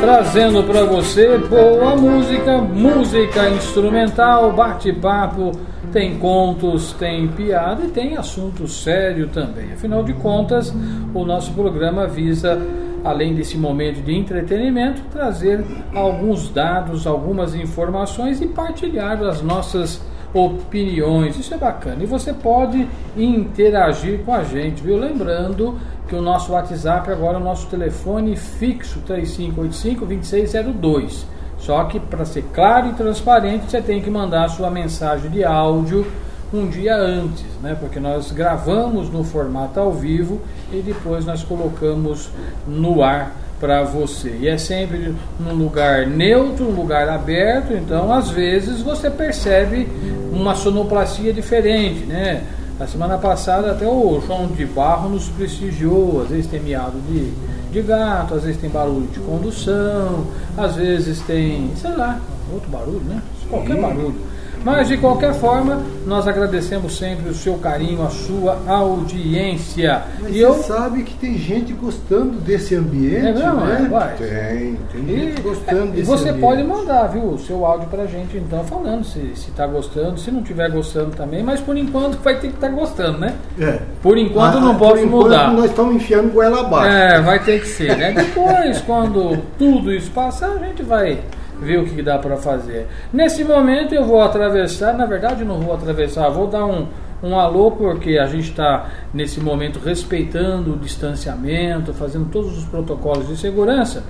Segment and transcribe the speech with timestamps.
[0.00, 5.52] trazendo para você boa música, música instrumental, bate-papo,
[5.92, 9.72] tem contos, tem piada e tem assunto sério também.
[9.72, 10.74] Afinal de contas,
[11.14, 12.60] o nosso programa visa
[13.04, 15.62] além desse momento de entretenimento, trazer
[15.94, 20.00] alguns dados, algumas informações e partilhar as nossas
[20.32, 21.38] opiniões.
[21.38, 22.02] Isso é bacana.
[22.02, 24.96] E você pode interagir com a gente, viu?
[24.96, 25.78] Lembrando
[26.08, 31.24] que o nosso WhatsApp agora é o nosso telefone fixo 3585-2602.
[31.58, 35.44] Só que para ser claro e transparente, você tem que mandar a sua mensagem de
[35.44, 36.06] áudio
[36.52, 37.76] um dia antes, né?
[37.78, 40.40] Porque nós gravamos no formato ao vivo
[40.72, 42.28] e depois nós colocamos
[42.66, 44.36] no ar para você.
[44.40, 49.88] E é sempre num lugar neutro, um lugar aberto, então às vezes você percebe
[50.32, 52.44] uma sonoplastia diferente, né?
[52.80, 57.30] A semana passada até o João de Barro nos prestigiou, às vezes tem miado de,
[57.70, 60.26] de gato, às vezes tem barulho de condução,
[60.56, 62.18] às vezes tem, sei lá,
[62.52, 63.22] outro barulho, né?
[63.48, 64.16] Qualquer barulho.
[64.64, 70.02] Mas de qualquer forma, nós agradecemos sempre o seu carinho, a sua audiência.
[70.20, 70.54] Mas e você eu...
[70.54, 73.88] sabe que tem gente gostando desse ambiente, é mesmo, né?
[73.90, 74.14] Vai.
[74.14, 76.40] Tem, tem gente e, gostando desse você ambiente.
[76.40, 80.40] pode mandar, viu, o seu áudio pra gente então, falando se está gostando, se não
[80.40, 83.34] estiver gostando também, mas por enquanto vai ter que estar tá gostando, né?
[83.60, 83.80] É.
[84.02, 85.52] Por enquanto ah, não pode mudar.
[85.52, 86.88] nós estamos enfiando goela abaixo.
[86.88, 88.12] É, vai ter que ser, né?
[88.12, 91.20] Depois, quando tudo isso passar, a gente vai
[91.64, 92.86] ver o que dá para fazer.
[93.12, 96.86] Nesse momento eu vou atravessar, na verdade não vou atravessar, vou dar um,
[97.22, 103.26] um alô porque a gente está nesse momento respeitando o distanciamento, fazendo todos os protocolos
[103.26, 104.04] de segurança.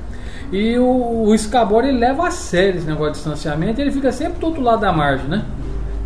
[0.52, 4.46] E o, o ele leva a sério esse negócio de distanciamento, ele fica sempre do
[4.46, 5.44] outro lado da margem, né?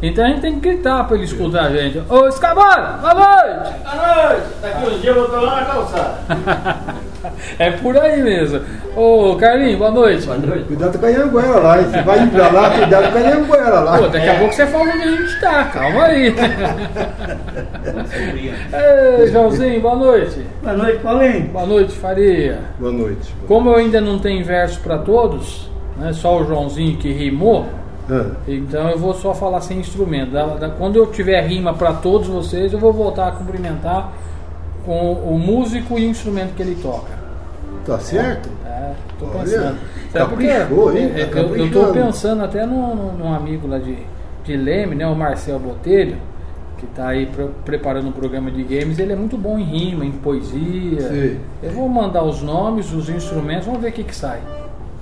[0.00, 2.00] Então a gente tem que gritar para ele escutar a gente.
[2.08, 3.74] Ô Escabora, boa noite!
[3.82, 4.46] Boa noite!
[4.62, 6.18] Daqui uns dias eu vou lá na calçada.
[7.58, 8.60] é por aí mesmo.
[8.94, 10.24] Ô Carlinhos, boa noite.
[10.24, 10.64] Boa noite.
[10.66, 13.98] Cuidado com a Anguera lá, você vai ir pra lá, cuidado com a Anguera lá.
[13.98, 16.34] Pô, daqui a pouco você fala onde a gente tá, calma aí.
[19.18, 20.46] Ei, Joãozinho, boa noite.
[20.62, 21.48] Boa noite, Paulinho.
[21.48, 22.60] Boa noite, Faria.
[22.78, 23.34] Boa noite.
[23.48, 27.66] Como eu ainda não tenho verso para todos, né, só o Joãozinho que rimou,
[28.10, 28.52] é.
[28.52, 30.32] Então eu vou só falar sem instrumento.
[30.32, 34.12] Da, da, quando eu tiver rima para todos vocês, eu vou voltar a cumprimentar
[34.84, 37.18] com o músico e o instrumento que ele toca.
[37.84, 38.48] Tá certo?
[38.66, 39.78] É, tô Olha, pensando.
[40.12, 41.12] Caprichou, hein?
[41.14, 43.98] É, tá eu, eu tô pensando até num, num, amigo lá de,
[44.44, 46.16] de Leme, né, o Marcel Botelho,
[46.78, 48.98] que está aí pre preparando um programa de games.
[48.98, 51.00] Ele é muito bom em rima, em poesia.
[51.00, 51.38] Sim.
[51.62, 54.40] Eu vou mandar os nomes, os instrumentos, vamos ver o que, que sai.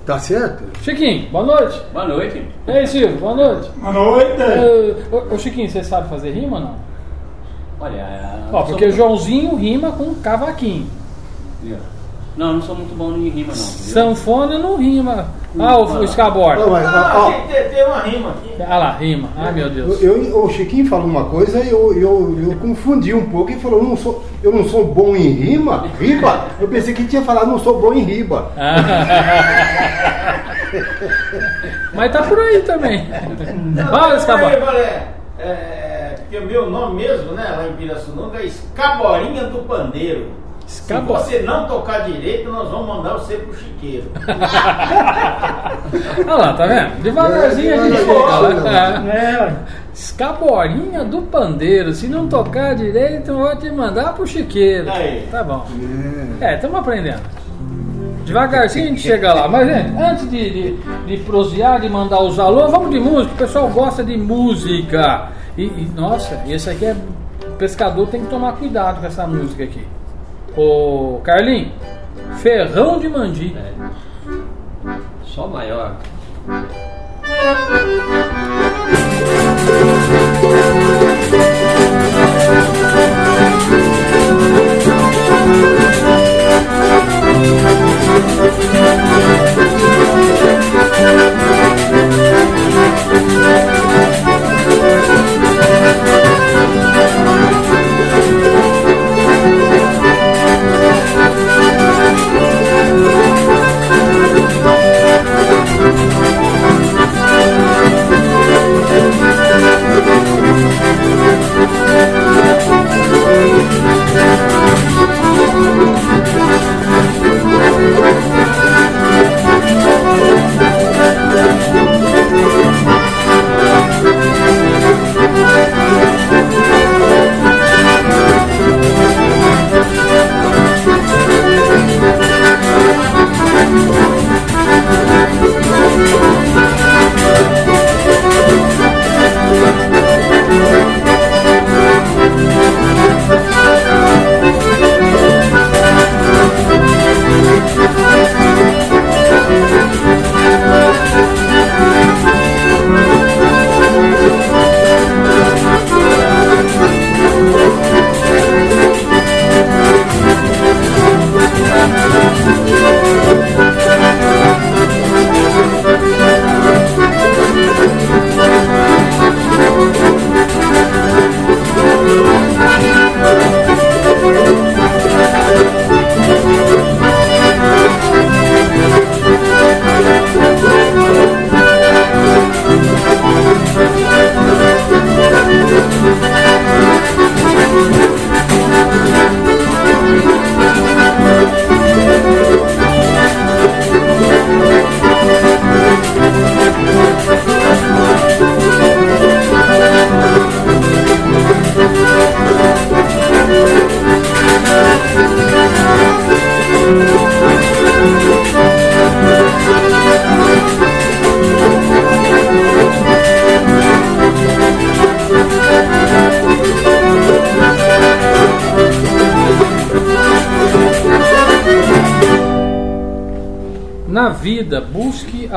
[0.07, 0.63] Tá certo?
[0.83, 1.81] Chiquinho, boa noite.
[1.91, 2.41] Boa noite.
[2.65, 3.69] Ei, Silvio, boa noite.
[3.75, 4.41] Boa noite.
[5.29, 6.75] Ô, Chiquinho, você sabe fazer rima ou não?
[7.77, 10.87] Olha, Ó, porque o Joãozinho rima com cavaquinho.
[12.37, 13.55] Não, não sou muito bom em rima, não.
[13.55, 15.27] Sanfona não rima.
[15.59, 16.55] Ah, o, o Escabor.
[16.55, 18.61] Não, mas, ah, ó, tem, tem uma rima aqui.
[18.61, 19.29] Ah lá, rima.
[19.35, 19.99] Ai, meu Deus.
[20.03, 23.55] Eu, eu, o Chiquinho falou uma coisa e eu, eu, eu confundi um pouco e
[23.55, 25.87] falou, não sou, eu não sou bom em rima?
[25.99, 26.45] Riba?
[26.59, 28.51] Eu pensei que tinha falado, não sou bom em riba.
[31.95, 33.07] mas tá por aí também.
[33.89, 34.51] Fala, Escabor.
[35.39, 40.46] É, porque o meu nome mesmo, né, lá em Pirassununga é Escaborinha do Pandeiro.
[40.67, 44.11] Se você não tocar direito, nós vamos mandar você pro chiqueiro.
[46.27, 47.01] Olha lá, tá vendo?
[47.01, 49.03] Devagarzinho a gente chega lá.
[49.07, 49.55] É.
[49.93, 51.93] Escaborinha do pandeiro.
[51.93, 54.91] Se não tocar direito, eu vou te mandar pro chiqueiro.
[54.91, 55.25] Aí.
[55.31, 55.65] Tá bom.
[56.41, 57.21] É, estamos aprendendo.
[58.25, 59.47] Devagarzinho a gente chega lá.
[59.47, 63.33] Mas, gente, antes de, de, de prosear, de mandar os alô, vamos de música.
[63.33, 65.29] O pessoal gosta de música.
[65.57, 66.95] E, e nossa, esse aqui é.
[67.47, 69.87] O pescador tem que tomar cuidado com essa música aqui.
[70.57, 71.71] Ô, Carlinhos,
[72.41, 73.55] ferrão de mandi.
[73.55, 73.73] É.
[75.23, 75.95] Só maior.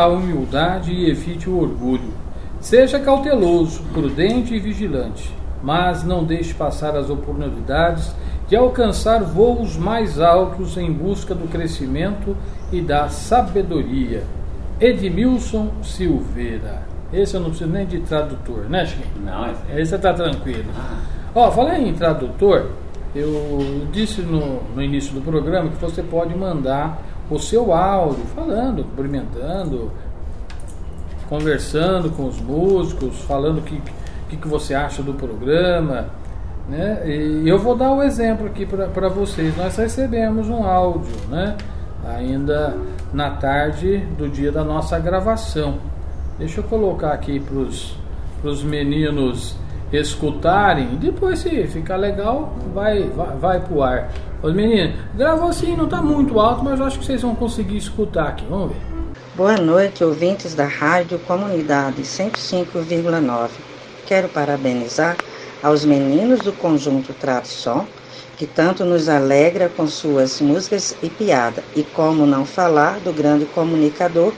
[0.01, 2.13] A humildade e evite o orgulho.
[2.61, 8.15] Seja cauteloso, prudente e vigilante, mas não deixe passar as oportunidades
[8.49, 12.37] de alcançar voos mais altos em busca do crescimento
[12.73, 14.25] e da sabedoria.
[14.81, 16.83] Edmilson Silveira.
[17.13, 19.25] Esse eu não preciso nem de tradutor, né, Chiquinho?
[19.25, 20.71] Não, esse, esse tá tranquilo.
[20.77, 20.99] Ah.
[21.35, 22.67] Ó, falei em tradutor,
[23.15, 28.85] eu disse no, no início do programa que você pode mandar o seu áudio falando,
[28.85, 29.91] cumprimentando,
[31.29, 33.81] conversando com os músicos, falando o que,
[34.29, 36.07] que, que você acha do programa.
[36.69, 37.03] Né?
[37.07, 39.57] E eu vou dar o um exemplo aqui para vocês.
[39.57, 41.57] Nós recebemos um áudio, né?
[42.05, 42.77] ainda
[43.13, 45.79] na tarde do dia da nossa gravação.
[46.39, 49.57] Deixa eu colocar aqui para os meninos
[49.93, 50.97] escutarem.
[50.97, 54.11] Depois, se ficar legal, vai, vai, vai pro ar.
[54.43, 57.77] Os meninos, gravou assim, não está muito alto, mas eu acho que vocês vão conseguir
[57.77, 58.47] escutar aqui.
[58.49, 58.81] Vamos ver.
[59.37, 63.51] Boa noite, ouvintes da Rádio Comunidade 105,9.
[64.07, 65.19] Quero parabenizar
[65.63, 67.87] aos meninos do conjunto Tradição,
[68.39, 73.45] que tanto nos alegra com suas músicas e piada, e como não falar do grande
[73.45, 74.33] comunicador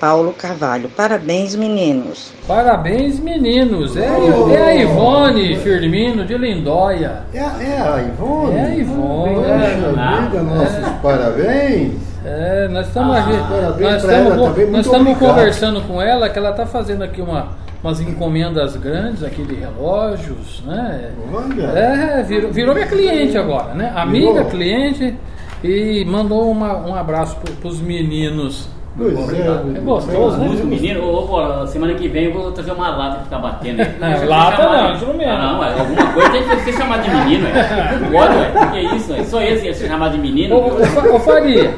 [0.00, 0.88] Paulo Carvalho.
[0.90, 2.32] Parabéns, meninos.
[2.46, 3.96] Parabéns, meninos.
[3.96, 4.50] É, oh.
[4.50, 7.22] é a Ivone Firmino de Lindóia.
[7.32, 8.56] É, é a Ivone?
[8.56, 9.34] É a Ivone.
[9.34, 10.98] Poxa vida, nossos é.
[11.02, 11.92] parabéns.
[12.24, 13.82] É, nós estamos ah, aqui.
[13.82, 17.50] Nós estamos, nós estamos conversando com ela que ela está fazendo aqui uma,
[17.82, 21.12] umas encomendas grandes aqui de relógios, né?
[21.32, 21.66] Olha.
[21.78, 23.92] É, virou, virou minha cliente agora, né?
[23.94, 24.50] Amiga, virou.
[24.50, 25.16] cliente
[25.62, 30.48] e mandou uma, um abraço para os meninos Pois é, é gostoso, né?
[30.48, 33.82] Músico menino, ô, pô, semana que vem eu vou trazer uma lata pra ficar batendo.
[33.82, 35.28] É, lata não, instrumento.
[35.28, 37.98] Ah, não, alguma coisa tem que ser chamado de menino, é.
[38.00, 38.52] Não pode, ué.
[38.64, 39.12] O que é isso?
[39.12, 40.56] É só esse ia ser chamado de menino.
[40.56, 41.74] Ô, ô, Faria,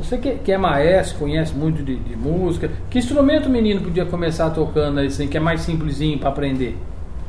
[0.00, 4.06] você que, que, é maestro, conhece muito de, de, música, que instrumento o menino podia
[4.06, 6.78] começar tocando assim, que é mais simplesinho para aprender?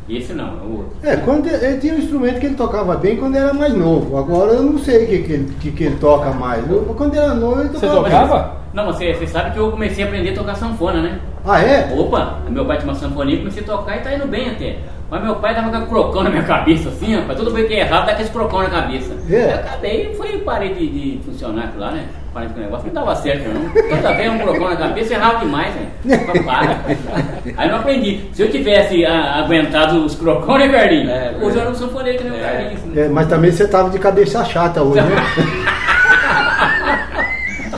[0.10, 0.92] Esse não, é o outro.
[1.04, 4.18] É, quando ele, tinha um instrumento que ele tocava bem quando era mais novo.
[4.18, 6.70] Agora eu não sei o que, que, ele, que, que ele toca mais.
[6.70, 7.94] Eu, quando era novo ele tocava.
[7.94, 8.58] Você tocava?
[8.74, 11.20] Não, você, você sabe que eu comecei a aprender a tocar sanfona, né?
[11.44, 11.94] Ah, é?
[11.98, 14.78] Opa, meu pai tinha uma sanfoninha, comecei a tocar e tá indo bem até.
[15.10, 17.40] Mas meu pai tava com crocão na minha cabeça, assim, rapaz.
[17.40, 19.14] Tudo bem que é errado, dá aqueles crocão na cabeça.
[19.30, 19.54] É.
[19.54, 22.06] Eu acabei, foi, parei de, de funcionar aquilo lá, né?
[22.34, 23.70] Parei com o negócio, não dava certo, não.
[23.70, 26.18] Toda vez um crocão na cabeça, errava demais, né?
[26.44, 26.78] Para.
[27.56, 28.22] Aí eu não aprendi.
[28.34, 31.10] Se eu tivesse a, aguentado os crocões, né, Carlinhos?
[31.10, 32.48] É, hoje eu era um sanfoneiro que nem o é.
[32.48, 32.84] Carlinhos.
[32.84, 33.06] Né?
[33.06, 35.16] É, mas também você tava de cabeça chata hoje, né?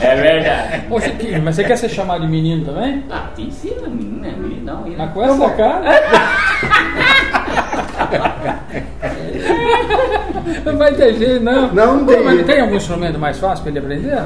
[0.00, 0.84] É verdade.
[0.88, 3.04] Poxa, que, mas você quer ser chamado de menino também?
[3.10, 4.86] Ah, tem sim, menino, é menino não.
[4.96, 5.80] Mas com essa cara?
[10.64, 11.72] não vai ter jeito, não.
[11.72, 12.24] Não, não tem.
[12.24, 14.22] Mas tem algum instrumento mais fácil para ele aprender?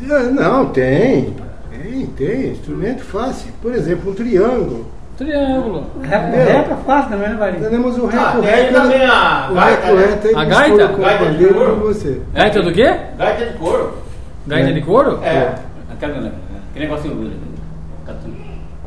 [0.00, 1.34] Não, não tem.
[1.70, 2.52] Tem, tem.
[2.52, 3.52] Instrumento fácil.
[3.60, 4.86] Por exemplo, um triângulo.
[5.16, 5.86] Triângulo.
[6.02, 7.70] Reco, reco é fácil também, né, Varinho?
[7.70, 8.72] Temos o reco, ah, reco.
[8.74, 10.38] também a o reco, reco.
[10.38, 10.86] A gaita?
[10.88, 11.76] Gaita de couro.
[11.76, 12.20] Você.
[12.34, 12.96] Gaita do quê?
[13.16, 13.98] Gaita de couro.
[14.46, 14.72] Gaita é.
[14.72, 15.20] de couro?
[15.24, 15.54] É.
[15.90, 17.32] Aquele, aquele negocinho.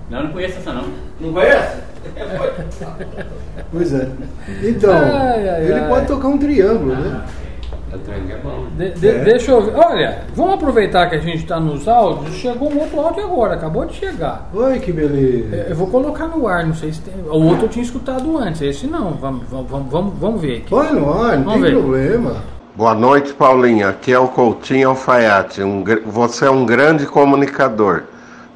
[0.09, 0.85] Não, não conheço essa não.
[1.19, 1.77] Não conhece?
[3.71, 4.07] Pois é.
[4.63, 5.87] Então, ai, ai, ele ai.
[5.87, 7.21] pode tocar um triângulo, né?
[7.91, 8.67] É bom.
[8.77, 9.23] De, de, é.
[9.23, 9.75] Deixa eu ver.
[9.75, 12.35] Olha, vamos aproveitar que a gente está nos áudios.
[12.35, 14.47] Chegou um outro áudio agora, acabou de chegar.
[14.53, 15.55] Oi, que beleza.
[15.55, 17.13] É, eu vou colocar no ar, não sei se tem.
[17.27, 19.11] O outro eu tinha escutado antes, esse não.
[19.13, 20.69] Vamos, vamos, vamos, vamos ver aqui.
[20.69, 21.71] Põe no ar, não vamos tem ver.
[21.71, 22.35] problema.
[22.75, 23.89] Boa noite, Paulinha.
[23.89, 25.63] Aqui é o Coutinho Alfaiate.
[25.63, 28.03] Um, você é um grande comunicador.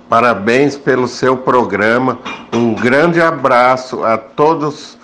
[0.08, 2.20] Parabéns pelo seu programa.
[2.54, 4.98] Um grande abraço a todos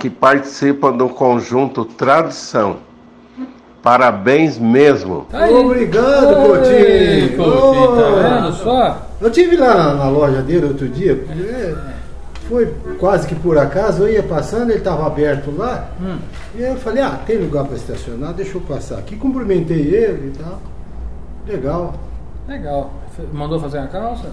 [0.00, 2.78] que participam do conjunto Tradição.
[3.82, 5.26] Parabéns mesmo.
[5.30, 7.36] Tá Obrigado, Coutinho.
[7.36, 9.08] Coutinho, tá vendo só?
[9.20, 11.24] Eu tive lá na loja dele outro dia.
[11.30, 11.74] É,
[12.48, 15.88] foi quase que por acaso, eu ia passando, ele estava aberto lá.
[16.00, 16.18] Hum.
[16.54, 19.16] E eu falei, ah, tem lugar para estacionar, deixa eu passar aqui.
[19.16, 20.60] Cumprimentei ele e tal.
[21.46, 21.94] Legal.
[22.46, 22.92] Legal.
[23.32, 24.28] Mandou fazer a calça?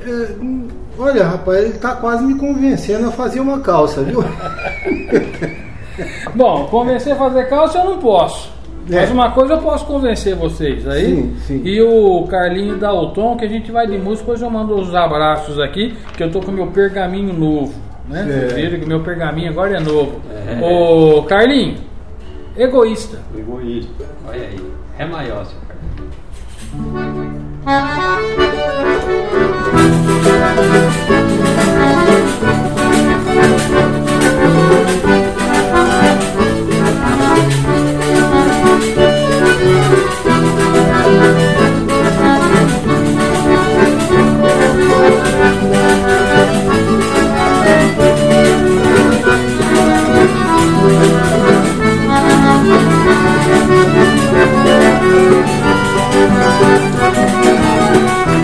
[0.00, 0.28] É,
[0.98, 4.24] olha, rapaz, ele está quase me convencendo a fazer uma calça, viu?
[6.34, 8.52] Bom, convencer a fazer calça eu não posso.
[8.90, 9.00] É.
[9.00, 11.06] Mas uma coisa eu posso convencer vocês aí.
[11.06, 11.62] Sim, sim.
[11.64, 15.58] E o Carlinho Dalton, que a gente vai de música, depois eu mando os abraços
[15.58, 17.72] aqui, que eu tô com meu pergaminho novo.
[18.08, 18.20] Né?
[18.20, 18.48] É.
[18.48, 20.20] Vocês viram que meu pergaminho agora é novo.
[20.30, 20.60] É.
[20.62, 21.78] Ô Carlinho,
[22.56, 23.18] egoísta.
[23.36, 24.04] Egoísta.
[24.28, 24.60] Olha aí.
[24.98, 25.74] É maior, seu Carlinho.
[55.06, 55.44] Thank
[58.38, 58.43] you.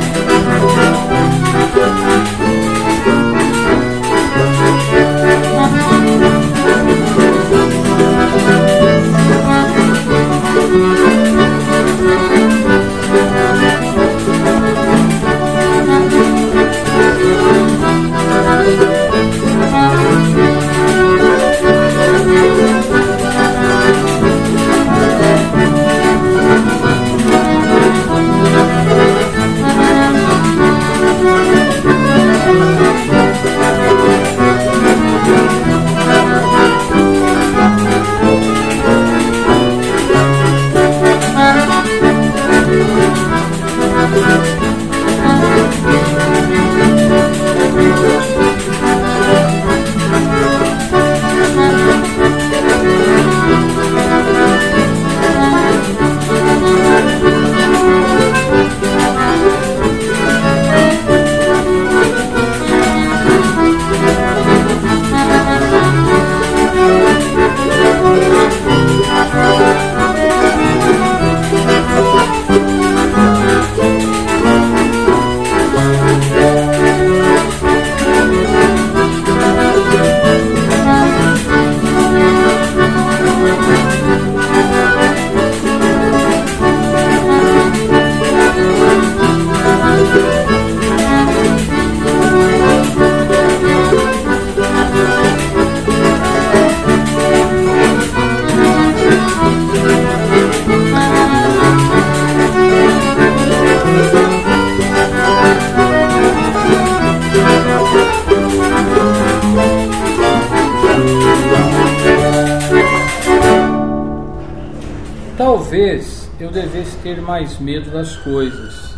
[117.88, 118.94] Das coisas.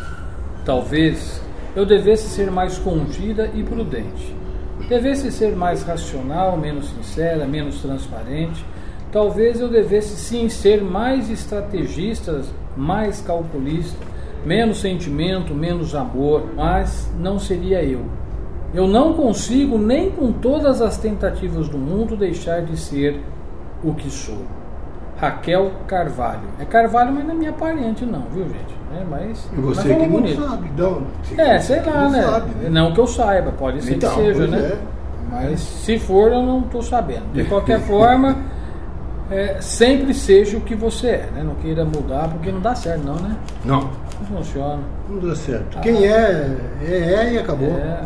[0.64, 1.40] Talvez
[1.76, 4.34] eu devesse ser mais contida e prudente.
[4.88, 8.64] Devesse ser mais racional, menos sincera, menos transparente.
[9.12, 12.42] Talvez eu devesse sim ser mais estrategista,
[12.76, 13.98] mais calculista,
[14.44, 18.04] menos sentimento, menos amor, mas não seria eu.
[18.74, 23.20] Eu não consigo, nem com todas as tentativas do mundo, deixar de ser
[23.84, 24.61] o que sou.
[25.22, 26.40] Raquel Carvalho.
[26.58, 28.74] É Carvalho, mas não é minha parente, não, viu, gente?
[29.00, 29.48] É, mas.
[29.56, 30.42] E você mas que não bonito.
[30.42, 31.02] sabe, não.
[31.38, 32.22] É, sei lá, né?
[32.22, 32.68] sabe, né?
[32.68, 34.58] Não que eu saiba, pode ser Então, que seja, né?
[34.58, 34.78] é.
[35.30, 37.32] Mas se for, eu não estou sabendo.
[37.32, 38.36] De qualquer forma,
[39.30, 41.42] é, sempre seja o que você é, né?
[41.44, 43.36] Não queira mudar, porque não dá certo, não, né?
[43.64, 44.80] Não, Não funciona.
[45.08, 45.78] não dá certo.
[45.82, 47.68] Quem é, é, é e acabou.
[47.78, 48.00] É,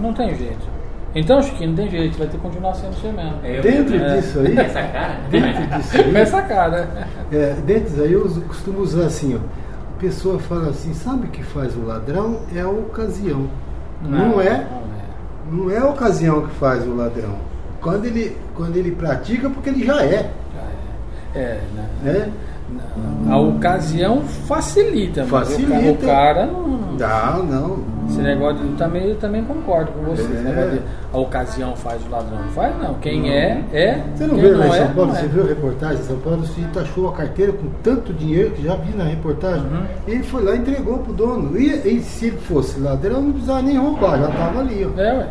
[0.00, 0.69] não tem jeito.
[1.14, 3.34] Então, Chiquinho, não tem jeito, vai ter que continuar sendo você mesmo.
[3.44, 4.16] Eu Dentro também.
[4.20, 5.16] disso aí, Essa cara?
[5.30, 6.88] dentro disso aí, essa cara.
[7.32, 9.38] é, dentro disso aí eu uso- costumo usar assim, ó.
[9.96, 12.40] A pessoa fala assim, sabe o que faz o ladrão?
[12.54, 13.48] É a ocasião.
[14.02, 14.66] Não, é, Não é.
[15.50, 17.34] não é a ocasião que faz o ladrão.
[17.82, 20.30] Quando ele, quando ele pratica, porque ele já é.
[21.34, 21.42] Já é.
[21.42, 21.88] É, né?
[22.02, 22.32] Né?
[23.28, 25.90] A ocasião facilita, mas o ca- Facilita.
[25.90, 26.68] o cara não.
[26.68, 27.78] não- Não, não.
[28.10, 30.22] Esse negócio eu também, eu também concordo com você.
[30.22, 30.70] É.
[30.72, 30.80] de
[31.12, 32.38] a ocasião faz o ladrão.
[32.38, 32.94] Não faz, não.
[32.94, 34.02] Quem é, é.
[34.14, 35.06] Você não viu lá em é, São Paulo?
[35.12, 35.28] não Você é.
[35.28, 36.40] viu a reportagem em São Paulo?
[36.42, 39.62] O sujeito achou a carteira com tanto dinheiro, que já vi na reportagem.
[39.62, 39.84] Uhum.
[40.08, 41.58] Ele foi lá e entregou pro dono.
[41.58, 44.84] E, e se ele fosse ladrão, não precisava nem roubar, já estava ali.
[44.84, 45.00] Ó.
[45.00, 45.28] É, ué.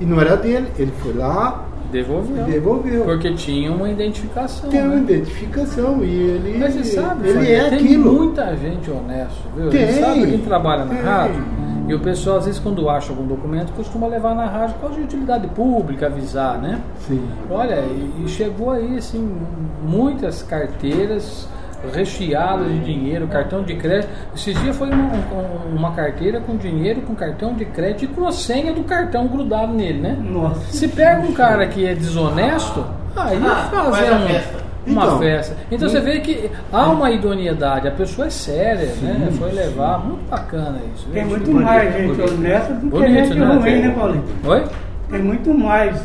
[0.00, 0.68] E não era dele.
[0.78, 2.44] Ele foi lá Devolveu.
[2.44, 3.04] devolveu.
[3.04, 4.70] Porque tinha uma identificação.
[4.70, 5.02] Tem uma né?
[5.02, 8.12] identificação e ele, Mas você sabe, ele Fábio, é tem aquilo.
[8.12, 9.70] muita gente honesta, viu?
[9.70, 11.02] Tem, Você sabe quem trabalha na tem.
[11.02, 11.44] rádio?
[11.90, 14.96] E o pessoal, às vezes, quando acha algum documento, costuma levar na rádio por causa
[14.96, 16.80] de utilidade pública, avisar, né?
[17.06, 17.20] Sim.
[17.50, 19.36] Olha, e, e chegou aí, assim,
[19.82, 21.48] muitas carteiras
[21.92, 24.10] recheadas de dinheiro, cartão de crédito.
[24.36, 28.26] Esses dias foi uma, um- uma carteira com dinheiro, com cartão de crédito e com
[28.28, 30.16] a senha do cartão grudado nele, né?
[30.20, 30.60] Nossa.
[30.72, 32.84] Se pega um cara que é desonesto,
[33.16, 34.59] aí Ah, fazer faz um- festa.
[34.86, 35.56] Uma Então, festa.
[35.70, 39.28] Então você vê que há uma idoneidade, a pessoa é séria, né?
[39.38, 41.06] Foi levar, muito bacana isso.
[41.12, 42.34] Tem muito Bonito, mais gente bonito.
[42.34, 43.46] honesta do que Bonito, gente né?
[43.46, 44.24] ruim, né, Paulinho?
[44.46, 44.64] Oi?
[45.10, 46.00] Tem muito mais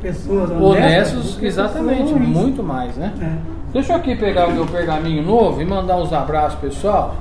[0.00, 1.12] pessoas honestas.
[1.14, 3.12] Honestos, exatamente, muito mais, né?
[3.20, 3.60] É.
[3.72, 7.14] Deixa eu aqui pegar o meu pergaminho novo e mandar uns abraços, pessoal.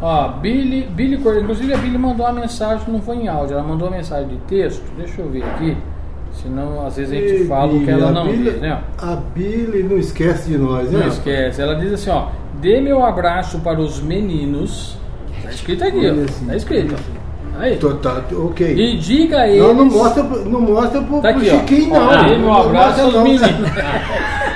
[0.00, 3.62] Ó, Billy, Billy Cordeiro, inclusive a Billy mandou uma mensagem, não foi em áudio, ela
[3.62, 4.82] mandou uma mensagem de texto.
[4.96, 5.76] Deixa eu ver aqui,
[6.32, 8.78] senão às vezes a gente E- fala o que ela não Billy- diz, né?
[8.98, 11.00] A Billy não esquece de nós, né?
[11.00, 11.60] Não esquece.
[11.62, 12.26] Ela diz assim, ó,
[12.60, 14.96] dê meu abraço para os meninos.
[15.42, 16.24] Tá escrito aqui, ó.
[16.24, 16.46] assim.
[16.46, 16.94] Tá escrito.
[17.58, 17.76] Aí.
[17.76, 18.74] Tô- tá, ok.
[18.74, 19.60] E diga a eles.
[19.62, 21.58] Não, não mostra, pro- não mostra pro, Tá pro aqui, ó.
[21.60, 22.24] Chiquinho, Ó, não.
[22.24, 23.24] dê meu abraço aos não.
[23.24, 23.50] meninos.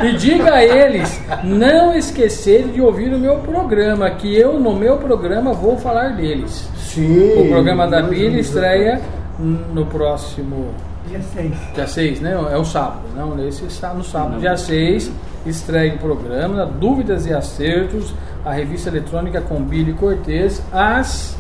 [0.03, 4.97] E diga a eles não esquecerem de ouvir o meu programa, que eu no meu
[4.97, 6.69] programa vou falar deles.
[6.77, 7.33] Sim.
[7.39, 9.01] O programa da Billy estreia
[9.39, 10.69] no próximo
[11.09, 11.53] Dia 6.
[11.75, 12.33] Dia 6, né?
[12.53, 13.01] É o sábado.
[13.15, 15.11] Não, nesse sá- no sábado, dia 6,
[15.45, 18.13] estreia o programa Dúvidas e Acertos,
[18.45, 21.37] a revista eletrônica com Billy Cortez, às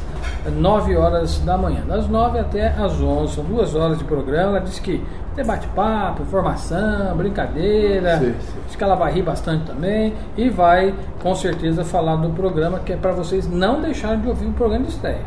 [0.56, 1.82] 9 horas da manhã.
[1.86, 4.50] Das 9 até às 11, são duas horas de programa.
[4.58, 5.02] Ela diz que
[5.34, 8.18] tem bate-papo, informação, brincadeira.
[8.18, 8.58] Sim, sim.
[8.66, 12.92] Diz que ela vai rir bastante também e vai, com certeza, falar do programa que
[12.92, 15.20] é para vocês não deixarem de ouvir o programa de estreia.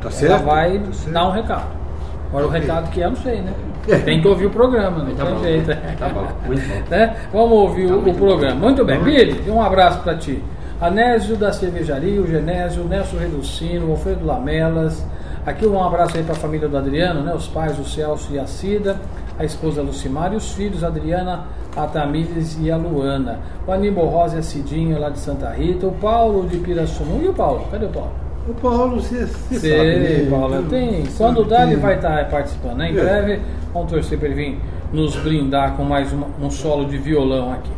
[0.00, 0.44] Tá Ela certo?
[0.44, 1.12] vai Tá certo.
[1.12, 1.85] dar um recado.
[2.28, 3.52] Agora o recado que é, não sei, né?
[3.88, 3.98] É.
[3.98, 5.42] Tem que ouvir o programa, não Tá tem bom.
[5.42, 5.66] jeito.
[5.98, 6.82] Tá bom, muito bom.
[6.90, 7.16] Né?
[7.32, 8.54] Vamos ouvir o, o muito programa.
[8.56, 10.42] Muito bem, Billy, um abraço para ti.
[10.80, 15.04] Anésio da Cervejaria, o Genésio, o Nelson Reducino, o Alfredo Lamelas.
[15.46, 17.32] Aqui um abraço aí para a família do Adriano, né?
[17.32, 18.96] Os pais, o Celso e a Cida,
[19.38, 21.44] a esposa Lucimar e os filhos, a Adriana,
[21.76, 23.38] a Tamires e a Luana.
[23.66, 27.24] O Aníbal Rosa e a Cidinha lá de Santa Rita, o Paulo de Pirassununga.
[27.24, 27.64] E o Paulo?
[27.70, 28.10] Cadê o Paulo?
[28.48, 30.26] O Paulo, você sabe, né?
[30.30, 31.04] Paulo, tem.
[31.18, 32.76] Quando que- ele vai estar participando.
[32.76, 32.90] Né?
[32.92, 33.00] Em É.
[33.02, 33.40] breve,
[33.72, 34.60] vamos torcer para ele vir
[34.92, 37.70] nos brindar com mais uma- um solo de violão aqui.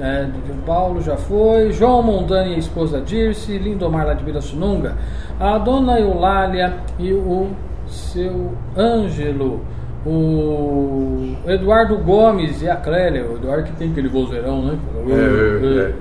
[0.00, 4.96] É, o Paulo já foi, João Mondani e a esposa Dirce, Lindomar lá de Pirassununga,
[5.38, 7.48] a dona Eulália e o
[7.86, 9.60] seu Ângelo,
[10.04, 14.78] o Eduardo Gomes e a Clélia, o Eduardo que tem aquele vozeirão, né?
[15.08, 15.92] É, é.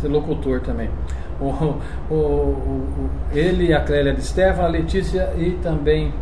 [0.00, 0.88] Ser locutor também.
[1.40, 1.44] O,
[2.10, 6.12] o- o- ele a Clélia de Stefan, a Letícia e também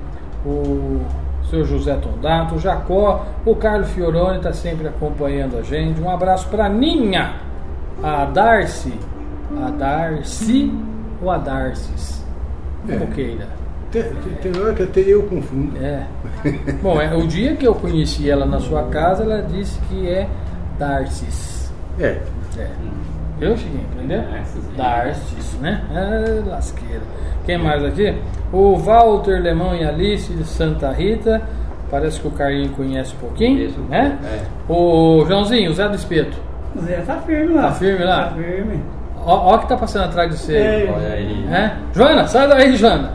[0.45, 1.01] o
[1.49, 6.01] seu José Tondato, o Jacó, o Carlos Fioroni está sempre acompanhando a gente.
[6.01, 7.35] Um abraço para Ninha,
[8.03, 8.93] a Darcy,
[9.65, 10.73] a Darcy
[11.23, 12.25] ou a Darcis,
[12.87, 13.07] como É.
[13.07, 13.47] queira.
[13.93, 15.77] Tem, tem, tem hora que até eu confundo.
[15.81, 16.05] É.
[16.83, 20.27] Bom, é, o dia que eu conheci ela na sua casa, ela disse que é
[20.79, 21.73] Darcis.
[22.01, 22.21] É.
[22.59, 22.69] É.
[23.41, 24.23] Eu, Chiquinho, entendeu?
[24.77, 25.83] Darcis, né?
[25.93, 27.03] Ah, lasqueira.
[27.45, 28.15] Quem mais aqui?
[28.53, 31.43] O Walter Lemão e Alice de Santa Rita.
[31.91, 34.19] Parece que o Carlinho conhece um pouquinho, Isso, né?
[34.25, 34.73] é.
[34.73, 36.37] O Joãozinho, o Zé do Espeto.
[36.75, 37.63] O Zé tá firme lá.
[37.63, 38.25] Tá firme lá?
[38.25, 38.83] Tá firme.
[39.27, 40.57] Ó, ó o que tá passando atrás de você.
[40.57, 40.87] aí.
[40.87, 40.93] É.
[40.93, 41.47] Olha aí.
[41.53, 41.73] É?
[41.93, 43.13] Joana, sai daí, Joana.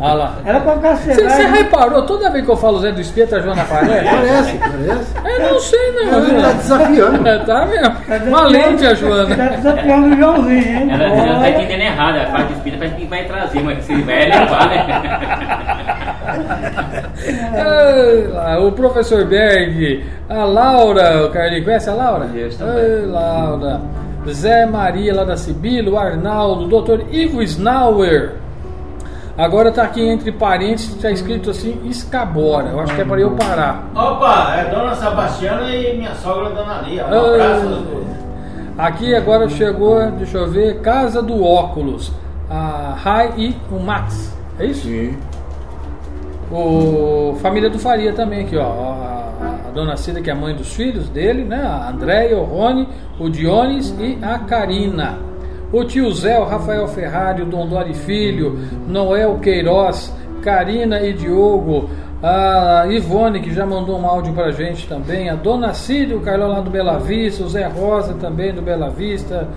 [0.00, 0.34] Olha lá.
[0.44, 1.52] Era pra ficar Você, você chegando.
[1.54, 4.04] reparou, toda vez que eu falo Zé do Espeto, a Joana aparece?
[4.10, 5.12] Parece, parece.
[5.42, 7.28] Eu não sei, Mas ele tá desafiando.
[7.28, 8.30] É, tá mesmo.
[8.30, 9.36] Valente a Joana.
[9.36, 10.90] Tá desafiando o Joãozinho, hein?
[10.90, 14.24] Ela, ela tá entendendo errado, a parte espírita parece que vai trazer, mas se vai
[14.28, 14.86] levar, né?
[18.66, 22.26] O professor Berg, a Laura, o Carlinhos, conhece a Laura?
[22.34, 23.80] Ai, Laura.
[24.30, 28.34] Zé Maria lá da Sibila, o Arnaldo, o doutor Ivo Snauer.
[29.36, 32.68] Agora tá aqui entre parênteses, tá escrito assim, Escabora.
[32.68, 33.88] Eu acho que é para eu parar.
[33.94, 37.06] Opa, é Dona Sebastiana e minha sogra Dona Lia.
[37.06, 38.06] Um abraço às duas.
[38.76, 42.12] Aqui agora chegou, deixa eu ver, Casa do Óculos.
[42.50, 44.36] A Rai e o Max.
[44.58, 44.86] É isso?
[44.86, 45.16] Sim.
[46.50, 48.64] O família do Faria também aqui, ó.
[48.64, 51.62] A, a dona Cida, que é a mãe dos filhos dele, né?
[51.62, 52.86] A Andréia, o Rony,
[53.18, 55.31] o Dionis e a Karina.
[55.72, 61.88] O tio Zé, o Rafael Ferrari, o Dondori Filho, Noel Queiroz, Karina e Diogo,
[62.22, 66.48] a Ivone, que já mandou um áudio pra gente também, a Dona Cida, o Carlão
[66.48, 69.48] lá do Bela Vista, o Zé Rosa também do Bela Vista,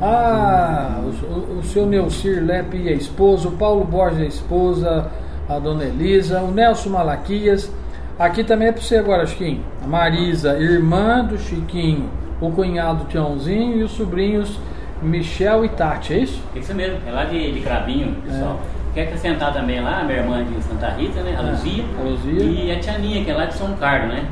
[0.00, 5.06] o, o, o seu Neucir Lepe e a esposa, o Paulo Borges e a esposa,
[5.48, 7.72] a Dona Elisa, o Nelson Malaquias.
[8.18, 9.60] Aqui também é para você agora, Chiquinho.
[9.82, 14.58] A Marisa, irmã do Chiquinho, o cunhado Tiãozinho e os sobrinhos
[15.02, 16.40] Michel e Tati, é isso?
[16.54, 18.60] Isso mesmo, é lá de, de Cravinho, pessoal.
[18.94, 21.34] Quer acrescentar também lá, minha irmã de Santa Rita, né?
[21.38, 21.84] A É, Luzia.
[21.98, 22.42] a Luzia.
[22.44, 24.24] E a Tia Ninha, que é lá de São Carlos, né?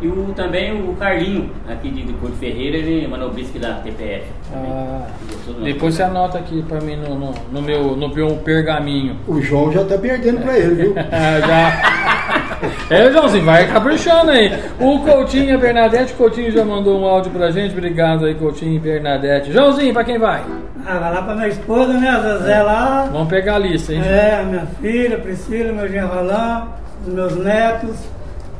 [0.00, 4.26] E o, também o Carlinho, aqui de, de Porto Ferreira, ele é manobrista da TPF.
[4.54, 8.08] Ah, Gostou do nosso depois você anota aqui para mim no, no, no meu, no
[8.14, 9.16] meu pergaminho.
[9.26, 10.94] O João já tá perdendo pra ele, viu?
[10.96, 11.98] Ah, já.
[12.90, 14.52] É, Joãozinho, vai caprichando aí.
[14.80, 16.12] O Coutinho e a Bernadette.
[16.14, 17.72] O Coutinho já mandou um áudio pra gente.
[17.72, 19.52] Obrigado aí, Coutinho e Bernadette.
[19.52, 20.42] Joãozinho, pra quem vai?
[20.86, 22.08] Ah, vai lá pra minha esposa, né?
[22.08, 23.08] A Zezé lá.
[23.12, 24.02] Vamos pegar a lista, hein?
[24.04, 26.64] É, a minha filha, Priscila, meu genro Alain,
[27.06, 27.96] os meus netos,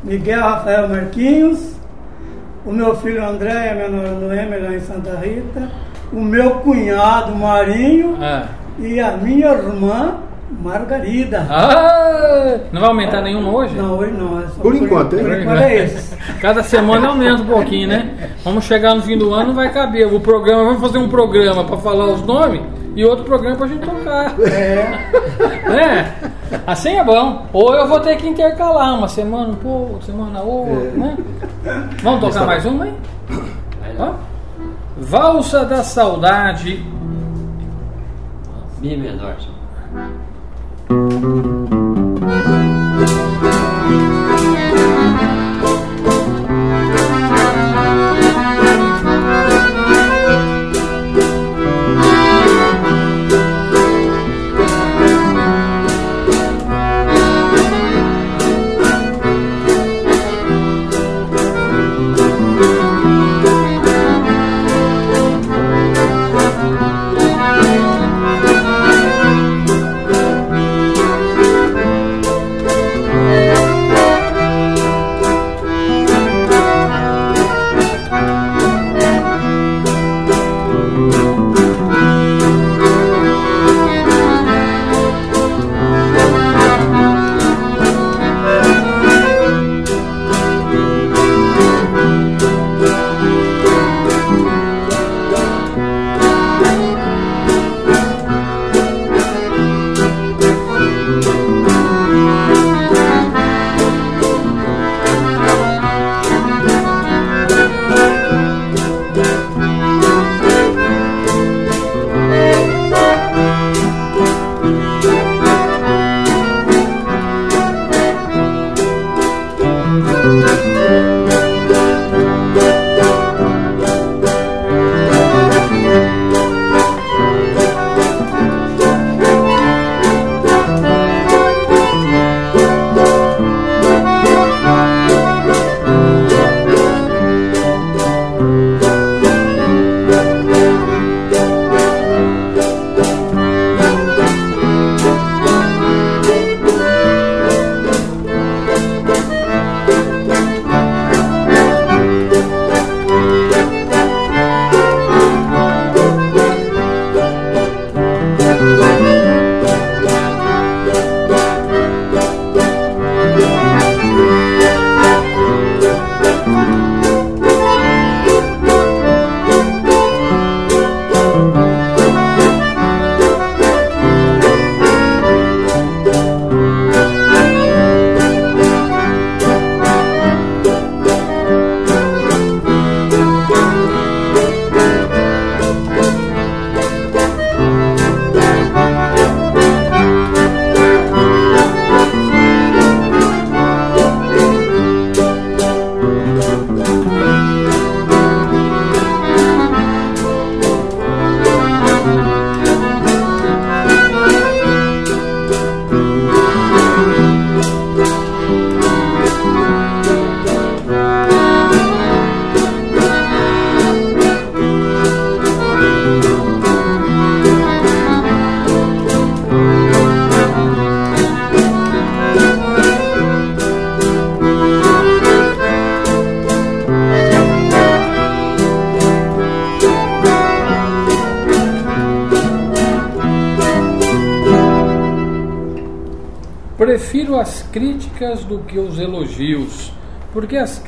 [0.05, 1.75] Miguel, Rafael Marquinhos,
[2.67, 5.69] o meu filho André, a minha nora Noemi lá em Santa Rita,
[6.13, 8.45] o meu cunhado Marinho Ah.
[8.79, 10.17] e a minha irmã
[10.51, 11.47] Margarida.
[11.51, 13.75] Ah, não vai aumentar nenhuma hoje?
[13.75, 14.41] Não, hoje não.
[14.41, 15.25] É Por enquanto, hein?
[15.25, 16.17] Por enquanto é esse.
[16.41, 18.31] Cada semana aumenta um pouquinho, né?
[18.43, 20.13] Vamos chegar no fim do ano, não vai caber.
[20.13, 22.63] O programa, vamos fazer um programa para falar os nomes
[22.97, 24.35] e outro programa pra gente tocar.
[24.41, 26.15] É, né?
[26.67, 27.47] Assim é bom.
[27.53, 31.17] Ou eu vou ter que intercalar uma semana um pouco, semana outra, né?
[32.03, 32.95] Vamos tocar mais uma, hein?
[33.99, 34.13] Ó.
[34.97, 36.85] Valsa da Saudade.
[38.81, 39.37] Mi menor.
[40.89, 42.78] Valsa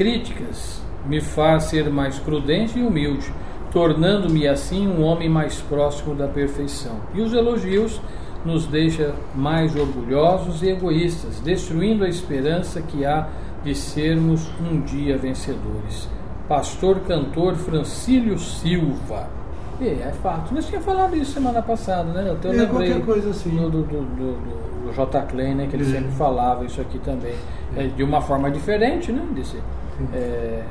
[0.00, 3.30] críticas me faz ser mais prudente e humilde,
[3.70, 6.96] tornando-me assim um homem mais próximo da perfeição.
[7.12, 8.00] E os elogios
[8.42, 13.28] nos deixa mais orgulhosos e egoístas, destruindo a esperança que há
[13.62, 16.08] de sermos um dia vencedores.
[16.48, 19.28] Pastor cantor Francílio Silva.
[19.78, 20.54] E é fato.
[20.54, 22.22] Nós tínhamos falado isso semana passada, né?
[22.42, 23.54] Eu é, lembrei qualquer coisa assim.
[23.54, 25.22] do, do, do, do J.
[25.26, 25.66] Klein, né?
[25.68, 25.92] Que ele é.
[25.92, 27.34] sempre falava isso aqui também.
[27.76, 29.22] É, de uma forma diferente, né?
[29.34, 29.58] Desse,
[30.12, 30.62] é,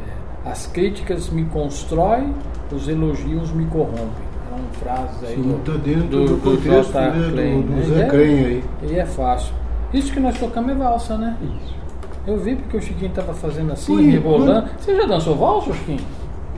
[0.46, 2.34] as críticas me constroem,
[2.72, 7.12] os elogios me corrompem são frases aí Sim, do, dentro do, do, do contexto J.
[7.12, 8.64] Né, Klein, do, do Zé é, aí.
[8.84, 9.54] E é fácil.
[9.94, 11.38] Isso que nós tocamos é valsa, né?
[11.42, 11.80] Isso.
[12.28, 14.70] Eu vi porque o Chiquinho estava fazendo assim, Ui, rebolando.
[14.78, 16.02] Você já dançou valsa, Chiquinho?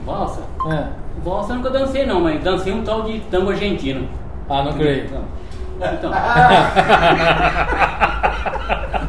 [0.04, 0.40] Valsa?
[0.68, 0.86] É.
[1.24, 4.08] Valsa eu nunca dancei não, mas dancei um tal de tango argentino.
[4.48, 5.06] Ah, não creio.
[5.06, 5.22] Então.
[5.80, 6.10] então.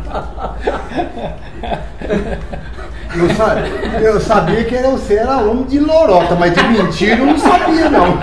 [3.16, 7.26] Eu, sabia, eu sabia que era, você era homem de lorota, mas de mentira eu
[7.26, 8.18] não sabia não.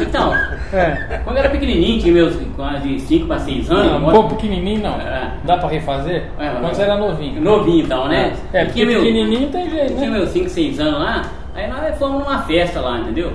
[0.00, 0.34] Então,
[0.72, 1.20] é.
[1.22, 4.00] quando eu era pequenininho, tinha meus quase 5 para 6 anos.
[4.00, 4.94] Não, um pouco pequenininho não.
[4.96, 5.32] É.
[5.44, 6.24] Dá para refazer?
[6.38, 7.40] É, quando você era novinho.
[7.40, 8.34] Novinho então, né?
[8.52, 9.98] É, porque meu, pequenininho tem jeito, né?
[9.98, 11.22] Tinha meus 5, 6 anos lá,
[11.54, 13.32] aí nós fomos numa festa lá, entendeu?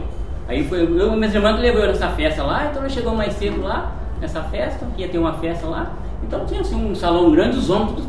[0.48, 3.18] Aí foi eu e minha irmã que levou eu nessa festa lá, então nós chegamos
[3.18, 5.92] mais cedo lá, nessa festa, que ia ter uma festa lá.
[6.24, 8.04] Então tinha assim um salão grande, os homens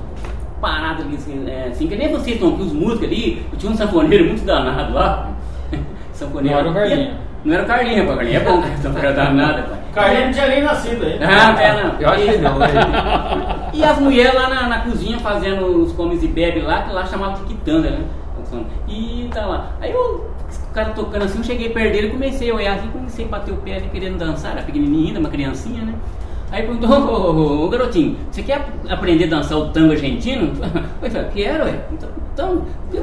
[0.61, 3.73] tudo parados ali, assim, é, assim, que nem vocês estão aqui, os músicos ali, tinha
[3.73, 5.31] um sanfoneiro muito danado lá.
[6.13, 6.57] sanfoneiro.
[6.57, 7.15] Não era o Carlinhos.
[7.45, 9.79] Não era o Carlinhos, pô, Carlinhos é bom, sanfoneiro danado, pai.
[9.93, 11.27] Carlinhos não tinha nem nascido ainda.
[11.27, 12.01] Ah, não, é, não.
[12.01, 12.59] Eu acho que não.
[12.59, 12.69] Né?
[13.75, 17.07] e as mulheres lá na, na, cozinha fazendo os comes e bebe lá, que lá
[17.07, 18.05] chamava de quitanda, né?
[18.89, 19.71] E tá lá.
[19.81, 20.29] Aí eu
[20.69, 23.29] o cara tocando assim, eu cheguei perto dele e comecei a olhar assim, comecei a
[23.29, 25.95] bater o pé ali querendo dançar, era pequenininha ainda, uma criancinha, né?
[26.51, 30.53] Aí perguntou, ô, ô, ô, garotinho, você quer aprender a dançar o tango argentino?
[31.01, 31.81] Eu falei, quero, ué.
[31.93, 32.57] Então, então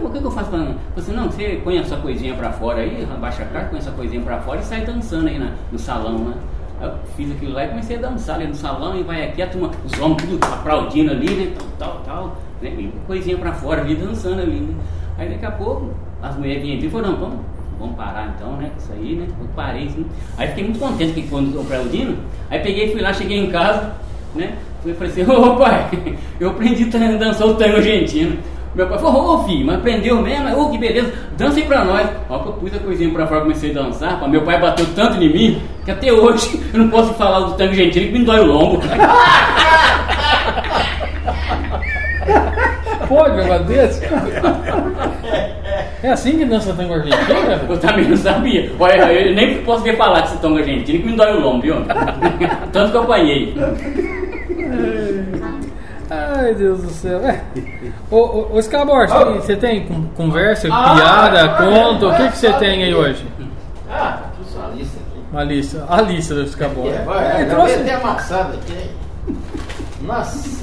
[0.03, 0.73] o que, que eu faço pra...
[0.95, 3.81] Você, não, você põe a sua coisinha pra fora aí, abaixa a cara, põe a
[3.81, 6.33] sua coisinha pra fora e sai dançando aí na, no salão, né?
[6.81, 9.47] Eu fiz aquilo lá e comecei a dançar ali no salão e vai aqui, a
[9.47, 11.53] turma, os homens tudo aplaudindo ali, né?
[11.57, 12.37] Tal, tal, tal.
[12.61, 12.91] Né?
[13.05, 14.75] Coisinha pra fora ali, dançando ali, né?
[15.17, 17.39] Aí daqui a pouco, as mulheres vinham e falaram, vamos
[17.79, 18.71] vamos parar então, né?
[18.77, 19.27] Isso aí, né?
[19.39, 20.05] Eu parei assim.
[20.37, 22.17] Aí fiquei muito contente que quando eu aplaudindo.
[22.49, 23.93] Aí peguei, fui lá, cheguei em casa,
[24.35, 24.53] né?
[24.83, 25.89] Fui falei assim, ô pai,
[26.39, 28.37] eu aprendi a dançar o tango argentino.
[28.75, 30.55] Meu pai falou, ô filho, mas aprendeu mesmo?
[30.55, 32.07] Ô, que beleza, dança aí pra nós.
[32.29, 34.19] Ó, que eu pus a coisinha pra fora, comecei a dançar.
[34.19, 34.27] Pá.
[34.27, 37.71] Meu pai bateu tanto em mim que até hoje eu não posso falar do tango
[37.71, 38.81] argentino que me dói o lombo.
[43.07, 44.01] Pode, negócio desse?
[46.03, 47.39] É assim que dança tango argentino?
[47.69, 48.71] Eu também não sabia.
[48.79, 51.75] Olha, eu nem posso ver falar desse tango argentino que me dói o lombo, viu?
[52.71, 53.55] Tanto que eu apanhei.
[56.09, 57.19] Ai, Deus do céu.
[57.27, 57.41] É.
[58.11, 62.07] Ô, ô, ô Scabor, você tem conversa, ah, piada, ah, conta?
[62.07, 63.25] o que, que você tem aí hoje?
[63.89, 65.21] Ah, trouxe uma lista aqui.
[65.31, 65.85] Uma lista.
[65.89, 66.87] A lista do Scabor.
[66.87, 67.73] É, vai, é, trouxe...
[67.73, 68.89] até amassado aqui.
[70.01, 70.56] Nossa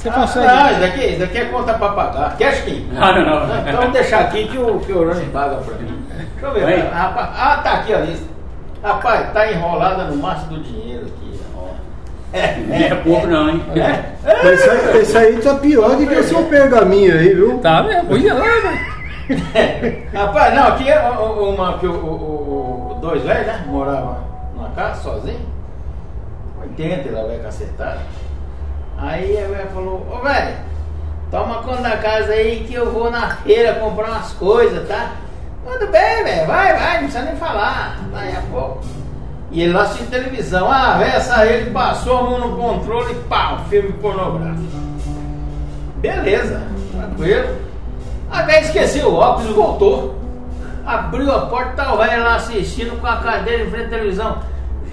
[0.00, 0.46] você ah, consegue.
[0.46, 2.36] Não, isso daqui, daqui é conta pra pagar.
[2.38, 2.86] Quer, Chiquinho?
[2.94, 3.60] Não, não, não.
[3.60, 6.02] Então vamos deixar aqui que o, que o Rony paga pra mim.
[6.08, 6.64] Deixa eu ver.
[6.64, 6.88] Aí.
[6.88, 8.24] Rapaz, ah, tá aqui a lista.
[8.82, 11.40] Rapaz, tá enrolada no máximo do dinheiro aqui.
[12.32, 13.62] É, é, é pouco não, hein?
[13.74, 13.80] É.
[13.80, 14.52] é.
[14.52, 17.58] Esse, aí, esse aí tá pior do que o seu pergaminho aí, viu?
[17.58, 20.08] Tá mesmo, olha lá, velho.
[20.14, 23.64] Rapaz, não, aqui é uma que o, o, o dois velhos, né?
[23.66, 24.16] Moravam
[24.54, 25.46] numa casa sozinho.
[26.62, 28.00] 80 lá vai cacetada.
[29.00, 30.56] Aí a velha falou, ô velho,
[31.30, 35.12] toma conta da casa aí que eu vou na feira comprar umas coisas, tá?
[35.64, 38.80] Tudo bem, velho, vai, vai, não precisa nem falar, daí a pouco.
[39.50, 43.12] E ele lá assistindo televisão, ah, a velha saiu, ele passou a mão no controle
[43.12, 44.68] e pá, um filme pornográfico.
[45.96, 47.56] Beleza, tranquilo.
[48.30, 50.20] A velha esqueceu o óculos voltou.
[50.86, 54.38] Abriu a porta, tá o velho lá assistindo com a cadeira em frente à televisão.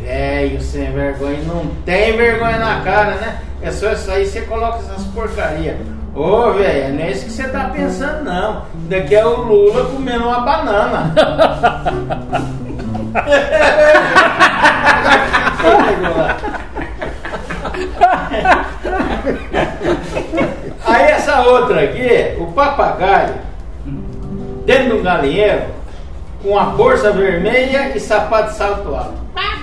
[0.07, 3.41] Velho sem vergonha, não tem vergonha na cara, né?
[3.61, 5.77] É só isso aí, você coloca essas porcaria.
[6.15, 8.63] Ô, velho, não é isso que você tá pensando, não.
[8.87, 11.13] Daqui é o Lula comendo uma banana.
[20.85, 23.33] aí essa outra aqui, o papagaio,
[24.65, 25.65] dentro do galinheiro,
[26.41, 29.56] com a bolsa vermelha e sapato salto alto vai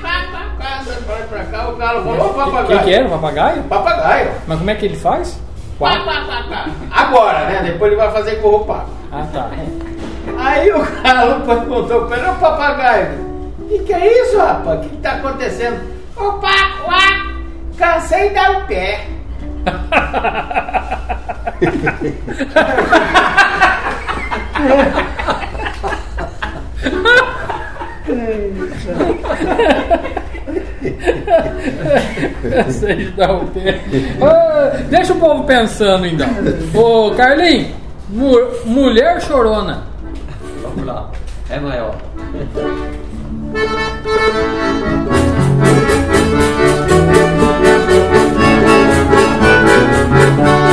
[1.34, 2.64] pra cá, o volta pro papagaio.
[2.64, 3.08] O que, que era?
[3.08, 3.62] Papagaio?
[3.64, 4.30] Papagaio.
[4.46, 5.40] Mas como é que ele faz?
[5.78, 6.66] Pá, pá, pá, pá.
[6.92, 7.62] Agora, né?
[7.64, 8.90] Depois ele vai fazer com o papo.
[9.10, 9.50] Ah, tá.
[10.38, 13.08] Aí o galo perguntou para o papagaio:
[13.58, 14.78] O que, que é isso, rapaz?
[14.78, 15.80] O que, que tá acontecendo?
[16.16, 16.84] O papo,
[17.76, 19.08] Cansei de dar o pé.
[32.66, 33.80] Vocês dão pé.
[34.22, 36.28] Ah, deixa o povo pensando então.
[36.74, 37.68] Ô Carlinhos,
[38.08, 39.84] mu mulher chorona.
[40.62, 41.10] Vamos lá.
[41.50, 41.96] É maior.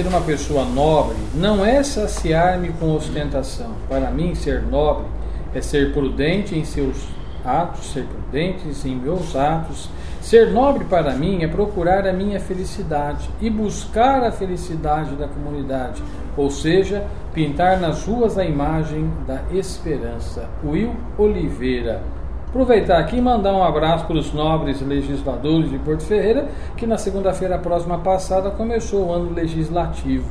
[0.00, 3.72] ser uma pessoa nobre não é saciar-me com ostentação.
[3.86, 5.04] Para mim, ser nobre
[5.54, 6.96] é ser prudente em seus
[7.44, 9.90] atos, ser prudente em meus atos.
[10.22, 16.02] Ser nobre para mim é procurar a minha felicidade e buscar a felicidade da comunidade,
[16.34, 20.48] ou seja, pintar nas ruas a imagem da esperança.
[20.64, 22.00] Will Oliveira.
[22.50, 26.98] Aproveitar aqui e mandar um abraço para os nobres legisladores de Porto Ferreira, que na
[26.98, 30.28] segunda-feira próxima passada começou o ano legislativo.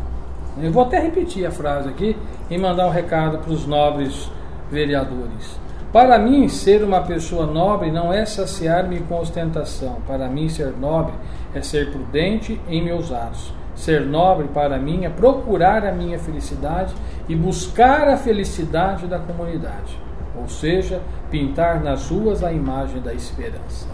[0.61, 2.17] Eu vou até repetir a frase aqui
[2.49, 4.29] e mandar um recado para os nobres
[4.69, 5.57] vereadores.
[5.93, 9.99] Para mim, ser uma pessoa nobre não é saciar-me com ostentação.
[10.05, 11.13] Para mim, ser nobre
[11.55, 13.53] é ser prudente em meus atos.
[13.75, 16.93] Ser nobre para mim é procurar a minha felicidade
[17.29, 20.08] e buscar a felicidade da comunidade
[20.39, 23.87] ou seja, pintar nas ruas a imagem da esperança.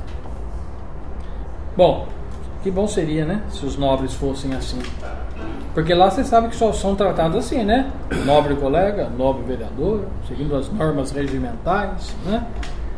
[1.75, 2.07] Bom,
[2.63, 3.43] Que bom seria, né?
[3.51, 4.79] Se os nobres fossem assim.
[5.75, 7.91] Porque lá você sabe que só são tratados assim, né?
[8.25, 12.43] Nobre colega, nobre vereador, seguindo as normas regimentais, né?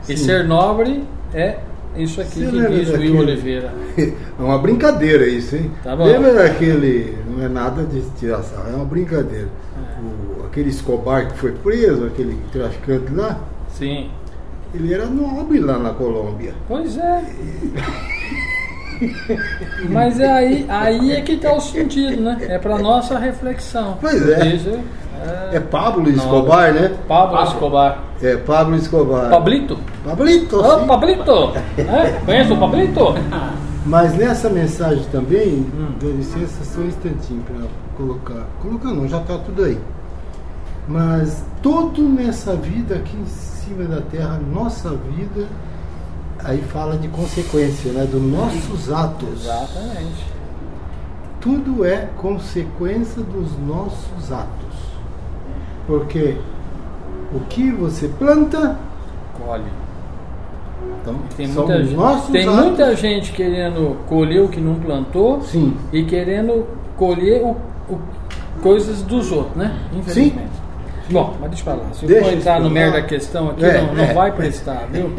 [0.07, 0.23] E Sim.
[0.23, 1.57] ser nobre é
[1.97, 3.73] isso aqui Você que lembra diz Will Oliveira.
[4.39, 5.69] É uma brincadeira isso, hein?
[5.83, 6.05] Tá bom.
[6.05, 7.17] Lembra daquele.
[7.27, 9.49] Não é nada de tiração, é uma brincadeira.
[10.57, 10.61] É.
[10.61, 13.37] Aquele Escobar que foi preso, aquele traficante lá,
[13.69, 14.09] Sim.
[14.73, 16.55] ele era nobre lá na Colômbia.
[16.67, 17.23] Pois é.
[19.89, 22.37] Mas é aí, aí é que está o sentido, né?
[22.41, 23.97] É para nossa reflexão.
[24.01, 24.47] Pois é.
[24.47, 24.79] Isso
[25.51, 26.91] É Pablo Escobar, né?
[27.07, 28.03] Pablo Escobar.
[28.21, 29.29] É Pablo Escobar.
[29.29, 29.77] Pablito?
[30.03, 30.87] Pablito, Ô, sim.
[30.87, 31.53] Pablito!
[31.77, 32.19] É?
[32.25, 33.13] Conhece o Pablito?
[33.85, 35.89] Mas nessa mensagem também, Hum.
[36.01, 38.45] dá licença só um instantinho para colocar.
[38.61, 39.77] Colocar não, já está tudo aí.
[40.87, 45.47] Mas tudo nessa vida aqui em cima da terra, nossa vida,
[46.43, 48.05] aí fala de consequência, né?
[48.05, 49.43] Dos nossos atos.
[49.43, 50.25] Exatamente.
[51.41, 54.77] Tudo é consequência dos nossos atos.
[55.85, 56.37] Porque
[57.33, 58.77] o que você planta,
[59.37, 59.63] Colhe.
[61.01, 62.55] então, Tem, muita, gente, tem atos.
[62.65, 65.75] muita gente querendo colher o que não plantou Sim.
[65.93, 66.65] e querendo
[66.97, 67.55] colher o,
[67.93, 67.99] o-
[68.61, 69.77] coisas dos outros, né?
[69.93, 70.56] Infelizmente.
[71.09, 71.93] Bom, mas deixa eu falar.
[71.93, 74.13] Se Deixa for entrar no merda questão aqui, É, não, não é.
[74.13, 75.11] vai prestar, viu?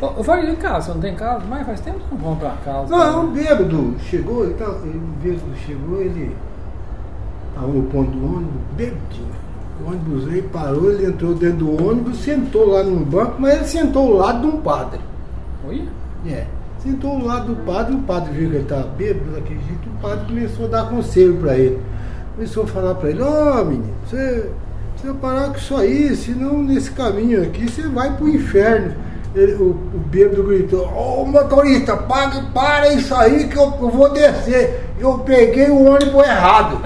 [0.00, 1.42] Eu falei, casa, você não tem casa?
[1.48, 2.88] Mas faz tempo que não compra uma casa.
[2.96, 3.56] Não, um cara.
[3.56, 6.36] bêbado chegou, ele, tava, ele um bêbado chegou, ele
[7.48, 9.42] estava no ponto do ônibus, bebidinho.
[9.84, 13.64] O ônibus veio, parou, ele entrou dentro do ônibus, sentou lá no banco, mas ele
[13.64, 15.00] sentou ao lado de um padre.
[15.66, 15.88] Oi?
[16.28, 16.44] É.
[16.78, 20.02] Sentou ao lado do padre, o padre viu que ele estava bêbado daquele jeito, o
[20.02, 21.80] padre começou a dar conselho para ele.
[22.34, 24.50] Começou a falar para ele, ô menino, você
[25.02, 28.94] precisa parar com isso aí, senão nesse caminho aqui você vai pro inferno.
[29.34, 34.12] Ele- o, o bêbado gritou, ô motorista, pague, para isso aí que eu, eu vou
[34.12, 34.80] descer.
[35.00, 36.80] Eu peguei o ônibus errado.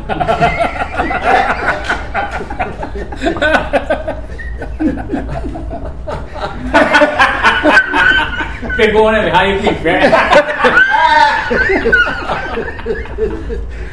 [8.77, 9.29] Pegou, né?
[9.31, 10.17] Raio pro inferno.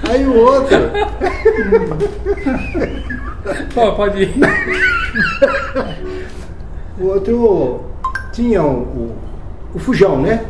[0.09, 0.77] Aí o outro,
[3.73, 4.33] Pô, pode ir.
[6.99, 7.81] o outro
[8.31, 9.15] tinha o, o,
[9.75, 10.45] o fujão, né?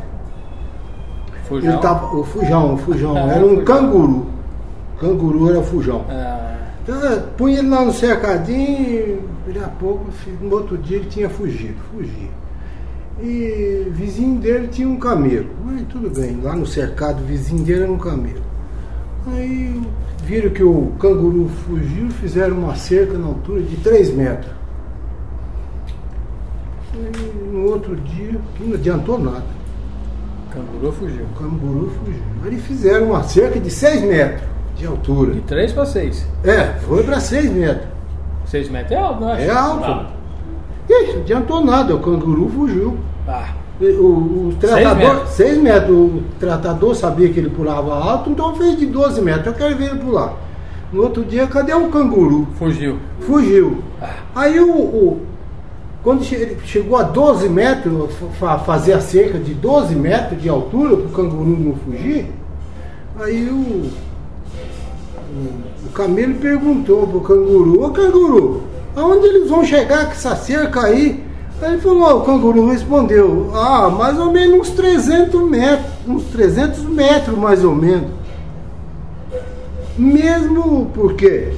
[1.47, 1.71] Fujão.
[1.71, 3.65] Ele tava, o fujão, o fujão, Ah, era um fujão.
[3.65, 4.25] canguru.
[4.99, 6.05] Canguru era fujão.
[6.09, 10.05] Ah, Então, punha ele lá no cercadinho, daqui a pouco,
[10.41, 12.29] no outro dia ele tinha fugido, fugia.
[13.21, 15.49] E vizinho dele tinha um camelo.
[15.63, 18.41] Mas tudo bem, lá no cercado, vizinho dele era um camelo.
[19.27, 19.81] Aí
[20.23, 24.51] viram que o canguru fugiu, fizeram uma cerca na altura de 3 metros.
[26.93, 29.43] E no outro dia, não adiantou nada.
[30.51, 31.25] canguru fugiu.
[31.25, 32.21] O canguru fugiu.
[32.43, 34.41] Aí eles fizeram uma cerca de 6 metros
[34.77, 35.33] de altura.
[35.33, 36.27] De 3 para 6.
[36.43, 37.87] É, foi para 6 metros.
[38.45, 39.45] 6 metros é alto, não é?
[39.45, 40.05] É alto.
[40.89, 42.97] Ixi, não adiantou nada, o canguru fugiu.
[43.27, 43.62] Ah, E
[43.99, 45.29] O, o tratador, metros.
[45.31, 45.95] 6 metros.
[45.97, 49.47] O tratador sabia que ele pulava alto, então fez de 12 metros.
[49.47, 50.33] Eu quero ver ele pular.
[50.91, 52.47] No outro dia, cadê o canguru?
[52.59, 52.97] fugiu.
[53.21, 53.83] Fugiu.
[54.35, 55.21] Aí o, o-
[56.03, 60.97] quando ele chegou a 12 metros, fa- fazer a cerca de 12 metros de altura
[60.97, 62.27] para o canguru não fugir,
[63.19, 65.49] aí o, o,
[65.87, 68.63] o camelo perguntou pro canguru, ô canguru,
[68.95, 71.22] aonde eles vão chegar com essa cerca aí?
[71.63, 76.83] Aí ele falou, o canguru respondeu, ah, mais ou menos uns 300 metros, uns 300
[76.83, 78.11] metros mais ou menos.
[79.97, 81.53] Mesmo porque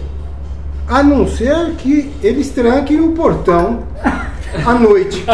[0.87, 3.79] a não ser que eles tranquem o portão
[4.63, 5.25] à noite.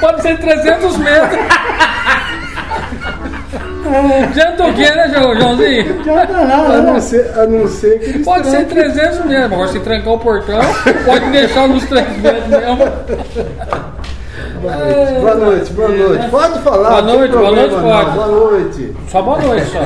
[0.00, 1.40] Pode ser 300 metros.
[4.24, 5.94] Adianta o quê, né, João- Joãozinho?
[6.04, 7.00] Não adianta nada, A não né?
[7.00, 8.92] ser, a não ser que eles Pode ser tranquem.
[8.92, 9.52] 300 metros.
[9.52, 10.60] Agora, se trancar o portão,
[11.04, 12.76] pode deixar nos 3 metros mesmo.
[14.60, 16.28] Boa noite, boa noite, boa noite.
[16.30, 16.88] Pode falar.
[16.90, 18.10] Boa noite, boa noite, pode.
[18.10, 18.96] Boa noite.
[19.08, 19.80] Só boa noite, só.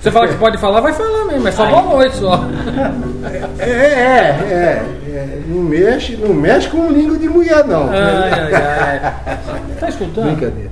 [0.00, 2.44] Você fala que pode falar, vai falar mesmo, mas só boa noite só.
[3.58, 7.88] É, é, é, é, Não mexe, não mexe com língua de mulher, não.
[7.90, 9.12] Ai, ai, ai.
[9.80, 10.26] Tá escutando?
[10.36, 10.70] Brincadeira.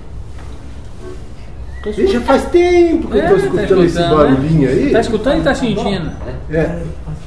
[1.91, 1.97] Escutando.
[1.97, 4.74] Deixa faz tempo que eu É, tô tá escutando esse escutando, barulhinho né?
[4.74, 4.91] aí.
[4.93, 6.11] Tá escutando e tá sentindo?
[6.51, 6.82] É,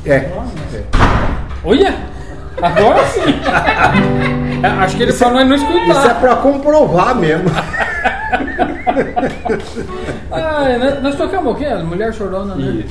[0.06, 0.12] é.
[0.14, 0.30] é.
[1.64, 1.94] Olha!
[2.62, 3.22] Agora sim!
[4.64, 6.20] É, Acho que ele falou não Isso é escutar.
[6.20, 7.50] pra comprovar mesmo.
[10.32, 11.68] Ah, nós- nós tocamos o quê?
[11.84, 12.84] Mulher chorona, né?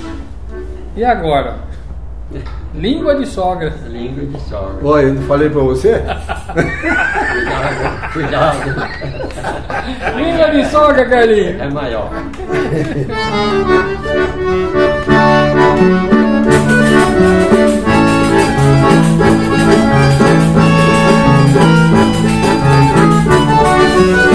[0.96, 1.56] E agora?
[2.74, 3.72] Língua de sogra.
[3.89, 4.76] Língua de sogra.
[4.83, 6.03] Olha, eu não falei pra você?
[8.12, 8.74] Cuidado, cuidado.
[10.16, 11.61] Língua de sogra, Carlinhos.
[11.61, 12.11] É maior.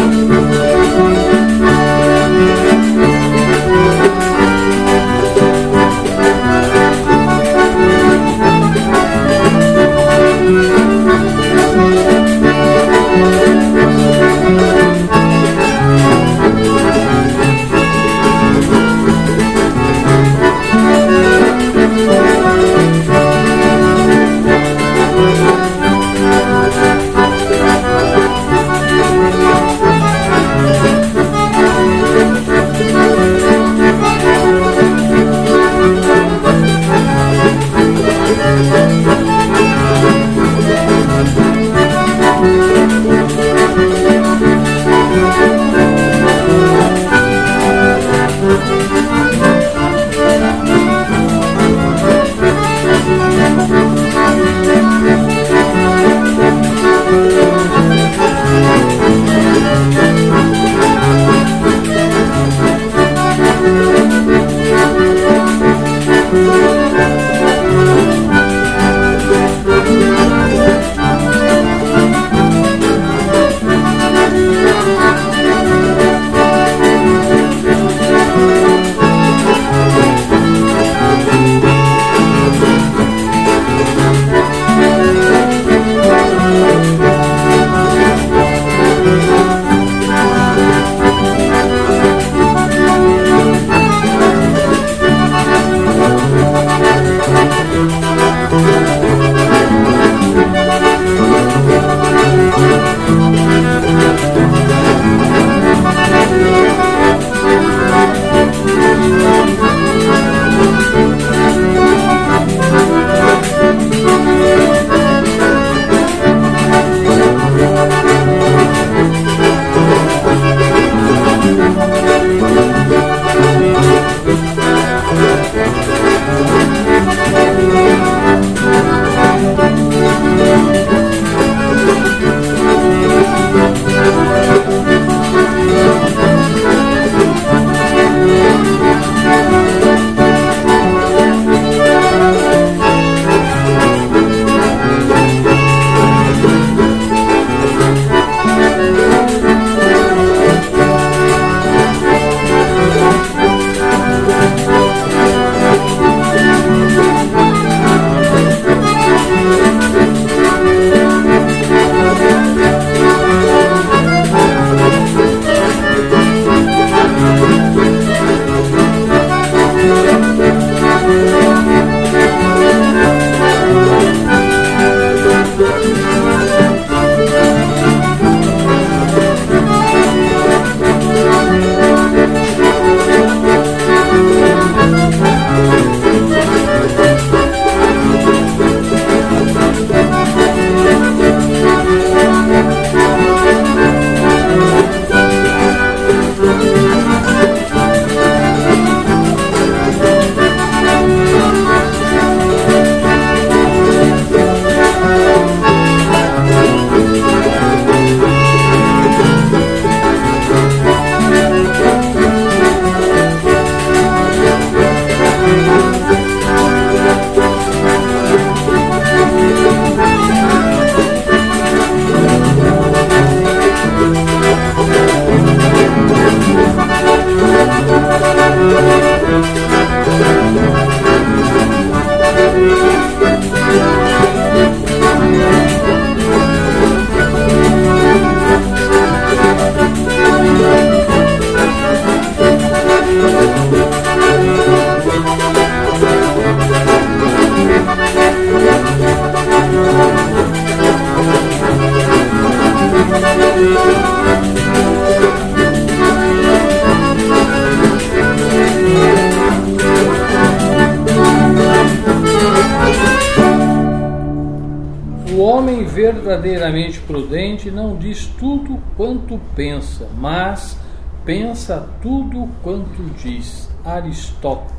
[269.55, 270.77] pensa, mas
[271.25, 273.69] pensa tudo quanto diz.
[273.85, 274.73] Aristóteles.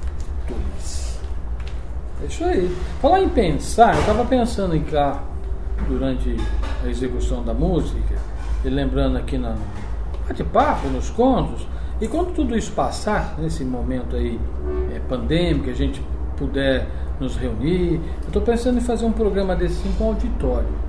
[2.23, 2.75] É isso aí.
[3.01, 5.23] Falar em pensar, eu estava pensando em cá
[5.89, 6.37] durante
[6.83, 8.15] a execução da música,
[8.65, 9.57] e lembrando aqui na
[10.27, 11.67] bate-papo, nos contos,
[12.01, 14.41] e quando tudo isso passar, nesse momento aí
[14.95, 16.03] é, pandêmico, a gente
[16.37, 16.89] puder
[17.21, 20.84] nos reunir, eu estou pensando em fazer um programa desse sim com auditório.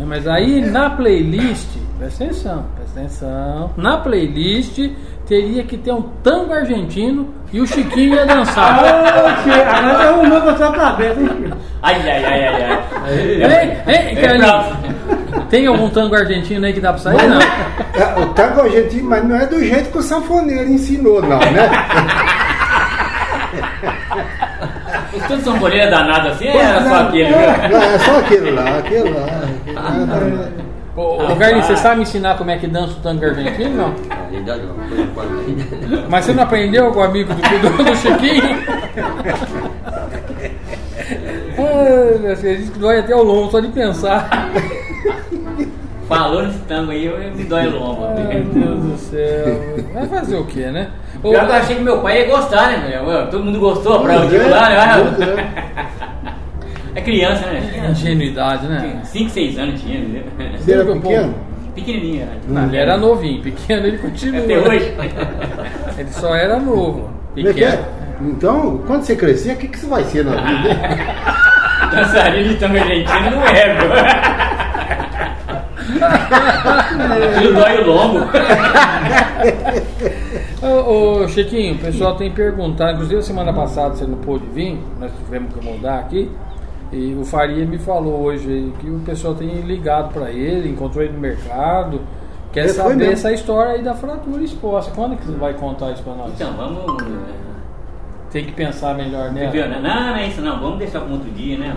[0.00, 4.78] Né, Mas aí na playlist, presta atenção, presta atenção, na playlist
[5.28, 8.80] teria que ter um tango argentino e o Chiquinho ia dançar.
[8.82, 11.50] Oxe, agora arrumou pra sua cabeça, hein?
[11.82, 13.82] Ai, ai, ai, ai, ai.
[13.86, 15.46] Hein, hein, Carlinhos?
[15.48, 17.28] Tem algum tango argentino aí que dá pra sair?
[17.28, 17.38] Não.
[17.40, 21.70] É, o tango argentino, mas não é do jeito que o sanfoneiro ensinou, não, né?
[25.12, 27.38] Os tantos são boleiros danados assim, ou era só aquele, Não,
[27.68, 27.78] viu?
[27.78, 29.26] é só aquele lá, aquele lá.
[29.82, 30.70] Não.
[30.96, 33.76] Ô, ô Carlinhos, você sabe me ensinar como é que dança o tango argentino?
[33.76, 33.94] Não.
[34.32, 34.74] Ainda não.
[36.10, 38.58] Mas você não aprendeu com o amigo do, do, do Chiquinho?
[41.56, 44.28] Ai, meu Deus, diz que dói até o lombo só de pensar.
[46.08, 48.04] Falou nesse tango aí, eu me dói o lombo.
[48.06, 49.84] Ai, Deus do céu.
[49.94, 50.90] Vai fazer o quê, né?
[51.22, 53.00] Ô, Eu achei que meu pai ia gostar, né?
[53.00, 53.30] meu?
[53.30, 55.96] Todo mundo gostou pra eu é, lá, né?
[57.00, 57.88] É criança, né?
[57.90, 59.00] ingenuidade, né?
[59.04, 60.24] 5, 6 anos tinha, entendeu?
[60.58, 61.34] Você era pequeno?
[61.74, 62.28] Pequenininho.
[62.46, 64.44] Não, ele era novinho, pequeno ele continua.
[64.44, 64.94] Até hoje.
[65.98, 67.10] Ele só era novo.
[67.34, 67.70] Como é que é?
[67.70, 68.00] Pequeno.
[68.22, 70.78] Então, quando você crescer, o que, que você vai ser na vida?
[71.90, 73.90] Dançarino de tango argentino não é, viu?
[77.34, 78.18] Aquilo dói o lombo.
[80.62, 85.10] Ô, ô, Chiquinho, o pessoal tem perguntado, inclusive semana passada você não pôde vir, nós
[85.24, 86.30] tivemos que mudar aqui.
[86.92, 91.12] E o Faria me falou hoje que o pessoal tem ligado para ele, encontrou ele
[91.12, 92.00] no mercado,
[92.52, 94.90] quer foi saber essa história aí da fratura exposta.
[94.94, 96.32] Quando que você vai contar isso para nós?
[96.34, 97.04] Então, vamos.
[98.32, 99.68] Tem que pensar melhor viu, nela.
[99.68, 99.80] né?
[99.82, 100.60] Não, não é isso não.
[100.60, 101.76] Vamos deixar para um outro dia, né?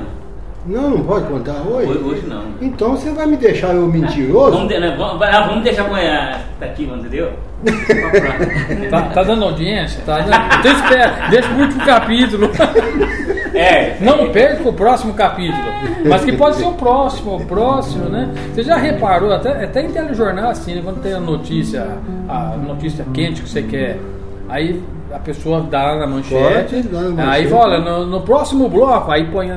[0.66, 1.90] Não, não pode contar hoje?
[1.92, 2.44] Hoje, hoje não.
[2.62, 4.52] Então você vai me deixar eu mentiroso?
[4.52, 7.32] Vamos, de- né, vamos, vamos deixar com a expectativa, entendeu?
[8.90, 10.02] Tá, tá dando audiência?
[10.06, 10.60] Tá dando...
[10.60, 12.50] Então espera, deixa o último capítulo.
[13.54, 13.98] É.
[14.00, 15.64] Não perca o próximo capítulo.
[16.06, 18.30] Mas que pode ser o próximo, o próximo, né?
[18.54, 20.82] Você já reparou, até, até em telejornal assim, né?
[20.84, 21.98] quando tem a notícia,
[22.28, 24.00] a notícia quente que você quer,
[24.50, 24.82] aí
[25.12, 27.48] a pessoa dá lá na manchete, Pode dar na aí manchete.
[27.50, 29.52] fala, olha, no, no próximo bloco, aí põe.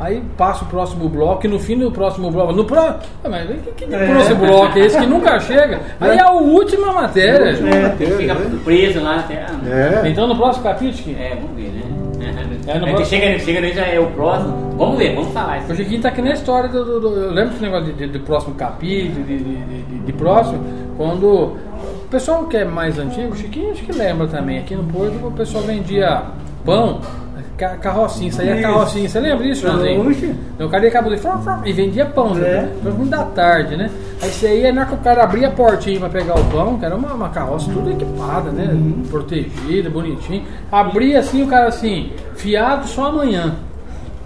[0.00, 0.06] Né?
[0.06, 2.52] Aí passa o próximo bloco e no fim do próximo bloco.
[2.52, 2.78] No pro...
[2.80, 2.98] Ah,
[3.28, 5.80] mas que, que, que próximo bloco é esse que nunca chega?
[6.00, 7.54] Aí é a última matéria.
[7.96, 8.34] Fica
[8.64, 9.34] preso lá até.
[9.34, 10.02] É.
[10.08, 11.82] Então no próximo capítulo, É, vamos ver, né?
[12.66, 14.74] É, no É, que próximo- chega, chega daí já é o próximo.
[14.76, 15.72] Vamos ver, vamos falar isso.
[15.72, 16.84] O Chiquinho tá aqui na história do.
[16.84, 19.98] do- do- eu lembro desse negócio de, de- de próximo capítulo, de, de- de- de-
[20.00, 20.62] de próximo,
[20.96, 21.26] quando.
[21.26, 24.58] O pessoal que é mais antigo, o Chiquinho acho que lembra também.
[24.58, 26.22] Aqui no Porto o pessoal vendia
[26.64, 27.00] pão,
[27.60, 28.62] ca- carrocinha, saía Isso.
[28.62, 29.08] carrocinha.
[29.08, 30.10] Você lembra disso, Joãozinho?
[30.54, 32.40] Então, o cara ia frum, e vendia pão, É.
[32.40, 32.68] é.
[32.82, 33.90] muito da tarde, né?
[34.22, 36.78] Aí você ia, na hora que o cara abria a portinha pra pegar o pão,
[36.78, 38.68] que era uma, uma carroça tudo equipada, né?
[39.10, 40.42] Protegida, bonitinho.
[40.72, 43.54] Abria assim, o cara assim, fiado só amanhã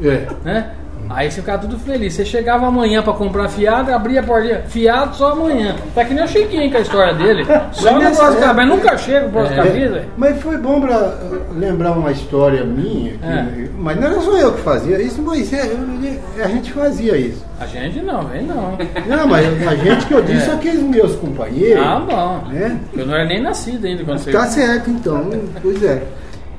[0.03, 0.27] É.
[0.45, 0.71] né?
[1.11, 2.15] Aí você ficava tudo feliz.
[2.15, 5.77] Você chegava amanhã pra comprar fiado, abria a portinha, fiado só amanhã.
[5.95, 7.45] Tá que nem o Chiquinho com a história dele.
[7.73, 10.05] Só no próximo capítulo, mas nunca chega o próximo É, velho.
[10.17, 13.69] Mas foi bom pra uh, lembrar uma história minha, que- É.
[13.79, 15.71] mas não era só eu que fazia isso, mas é,
[16.43, 17.45] a gente fazia isso.
[17.61, 18.77] A gente não, vem não.
[19.07, 20.55] Não, mas a gente que eu disse, É.
[20.55, 21.85] aqueles meus companheiros.
[21.85, 22.49] Ah, bom.
[22.51, 22.79] né?
[22.97, 24.33] Eu não era nem nascido ainda quando você.
[24.33, 25.31] Tá certo, então,
[25.63, 26.03] pois é.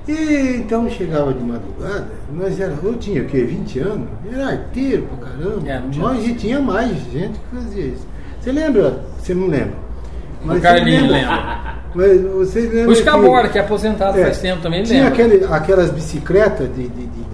[0.07, 3.41] E então chegava de madrugada, nós era, eu tinha o quê?
[3.43, 4.07] 20 anos?
[4.31, 5.67] Era arteiro pra caramba.
[5.69, 8.07] É, tinha- Nós e tinha mais gente que fazia isso.
[8.39, 8.99] Você lembra?
[9.17, 9.73] Você não lembra?
[10.45, 11.75] O Carlinho você lembra.
[11.95, 12.91] Mas você lembra.
[12.91, 15.23] O Scabora, que é aposentado É, faz tempo também, Tinha lembra.
[15.25, 17.25] aquele, aquelas bicicletas de, de- de-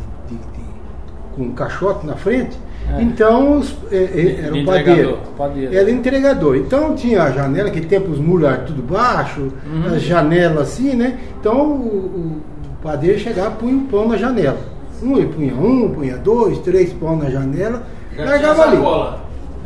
[1.35, 2.57] com um caixote na frente.
[2.93, 3.01] É.
[3.01, 5.17] Então os, é, é, era o padeiro.
[5.37, 5.73] padeiro.
[5.75, 6.55] Era entregador.
[6.57, 9.93] Então tinha a janela, que tempo os muros eram tudo baixo, Uhum.
[9.95, 11.17] as janelas assim, né?
[11.39, 12.41] Então o, o-
[12.81, 14.57] o padeiro chegava e punha um pão na janela.
[15.03, 17.83] Um ele punha um, punha dois, três pão na janela,
[18.17, 18.77] largava ali.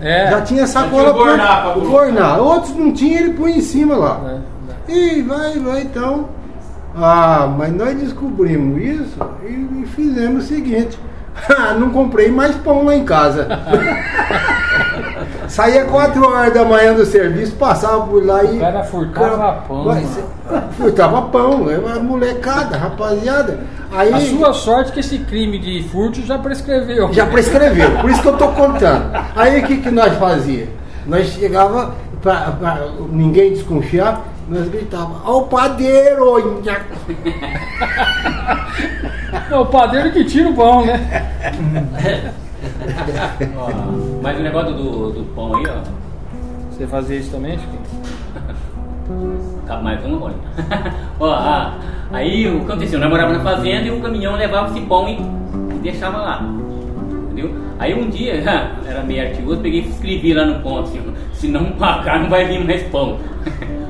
[0.01, 0.29] É.
[0.29, 1.73] Já tinha sacola Já colocar.
[1.89, 2.37] gorná.
[2.37, 4.41] Outros não tinha, ele punha em cima lá.
[4.89, 6.27] É, E vai, vai então.
[6.93, 10.97] Ah, mas nós descobrimos isso e, e fizemos o seguinte.
[11.79, 13.47] Não comprei mais pão lá em casa.
[15.47, 18.57] Saía 4 horas da manhã do serviço, passava por lá e.
[18.57, 20.19] O cara furtava pão, Mas.
[20.77, 23.59] Furtava pão, é uma molecada, rapaziada.
[23.91, 27.13] Aí, A sua sorte é que esse crime de furto já prescreveu.
[27.13, 29.11] já prescreveu, por isso que eu tô contando.
[29.35, 30.67] Aí o que, que nós fazia?
[31.05, 32.53] Nós chegava, pra
[33.09, 36.61] ninguém desconfiar, nós gritava, ó o padeiro!
[39.49, 40.99] Nha." É o padeiro que tira o pão, né?
[43.57, 43.69] Ó,
[44.21, 46.05] mas o negócio do, do pão aí, ó.
[46.71, 47.81] Você fazia isso também, Chiquinho?
[49.65, 50.35] Cabe mais um, olha.
[51.19, 51.73] ó, ah,
[52.11, 52.99] aí o que aconteceu?
[52.99, 55.13] Eu morava na fazenda e o caminhão levava esse pão e,
[55.75, 56.41] e deixava lá.
[57.25, 57.53] Entendeu?
[57.79, 58.33] Aí um dia,
[58.85, 61.01] era meio artigoso, peguei e escrevi lá no ponto, assim,
[61.33, 63.19] se não pagar não vai vir mais pão.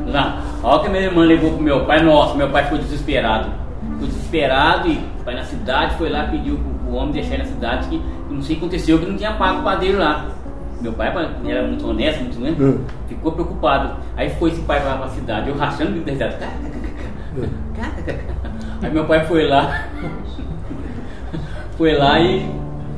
[0.07, 0.41] lá.
[0.63, 3.64] Olha que minha irmã levou pro meu pai, nossa, meu pai ficou desesperado.
[3.95, 7.49] Ficou desesperado e foi na cidade, foi lá, pediu pro, pro homem deixar ele na
[7.49, 10.29] cidade que não sei o que aconteceu, que não tinha pago o padeiro lá.
[10.81, 11.13] Meu pai
[11.47, 12.55] era muito honesto, muito né?
[12.59, 12.83] Hum.
[13.07, 13.95] Ficou preocupado.
[14.15, 16.37] Aí foi esse pai lá pra cidade, eu rachando de risada.
[18.81, 19.87] Aí meu pai foi lá.
[21.77, 22.49] foi lá e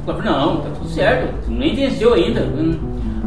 [0.05, 2.41] falou, não, tá tudo certo, tu nem venceu ainda.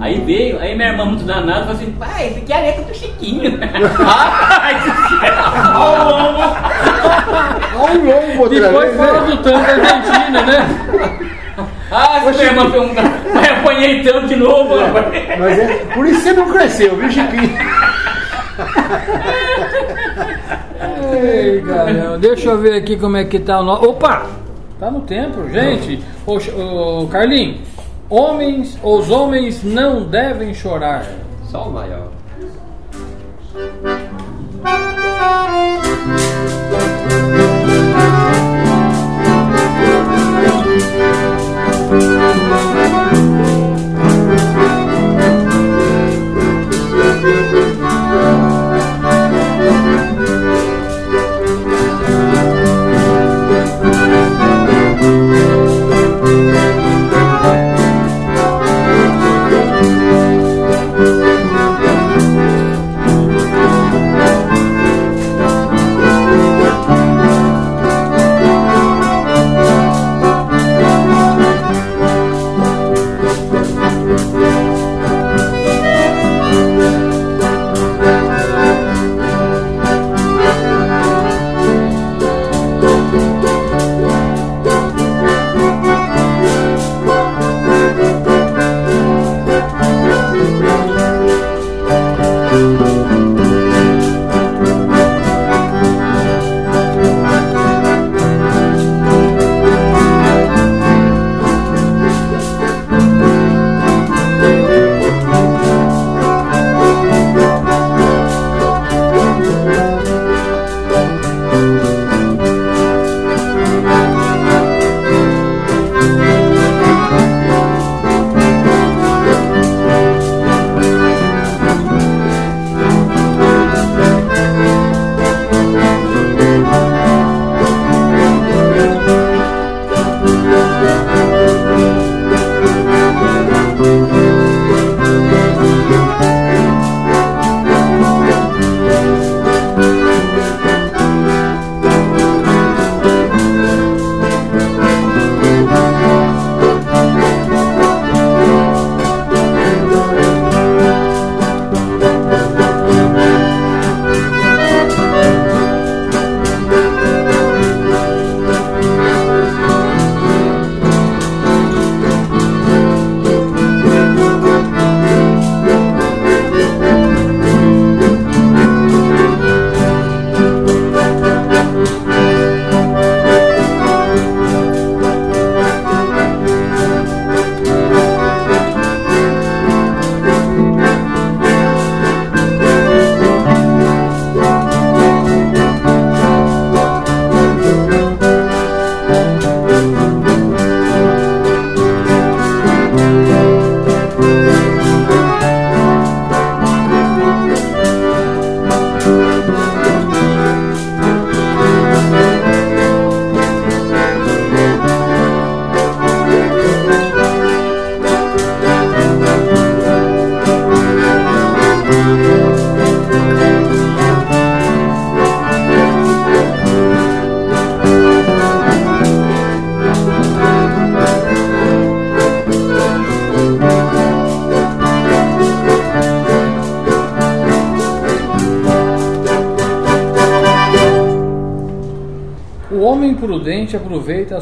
[0.00, 2.82] Aí veio, aí minha irmã muito danada falou assim, pai, esse aqui é a areca
[2.82, 3.60] do Chiquinho.
[3.60, 5.34] Rapaz do céu!
[5.76, 6.56] Olha o lombo!
[7.78, 9.26] Olha o lombo outra Depois fora né?
[9.26, 11.30] do tanto da Argentina, né?
[11.92, 15.06] Ah, se minha irmã foi um Mas apanhei tanto de novo, rapaz.
[15.38, 17.58] Mas é, por isso você não cresceu, viu, Chiquinho?
[21.22, 22.18] Ei, caramba.
[22.18, 23.90] Deixa eu ver aqui como é que tá o nosso.
[23.90, 24.26] Opa!
[24.78, 26.02] Tá no tempo, gente.
[26.26, 26.38] Ô,
[27.02, 27.68] ô, Carlinhos,
[28.10, 31.06] homens, os homens não devem chorar.
[31.44, 32.10] O maior.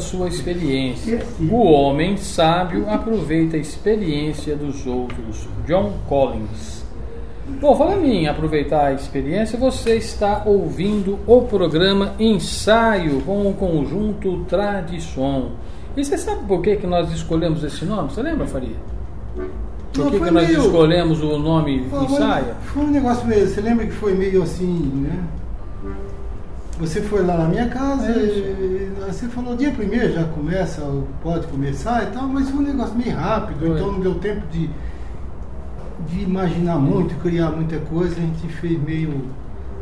[0.09, 1.19] Sua experiência.
[1.51, 5.47] O homem sábio aproveita a experiência dos outros.
[5.67, 6.79] John Collins.
[7.61, 14.45] Bom, falando em aproveitar a experiência, você está ouvindo o programa Ensaio com o conjunto
[14.47, 15.51] Tradição.
[15.97, 18.09] E você sabe por que, que nós escolhemos esse nome?
[18.11, 18.75] Você lembra, Faria?
[19.93, 22.45] Por Não, que, que nós meio- escolhemos o nome Ah, Ensaio?
[22.65, 23.47] Foi um negócio meio.
[23.47, 25.23] Você lembra que foi meio assim, né?
[26.79, 28.88] Você foi lá na minha casa, É e,
[29.19, 30.81] você falou dia primeiro já começa,
[31.21, 34.69] pode começar e tal, mas foi um negócio meio rápido, então não deu tempo de,
[36.07, 39.25] de imaginar muito, criar muita coisa, a gente fez meio.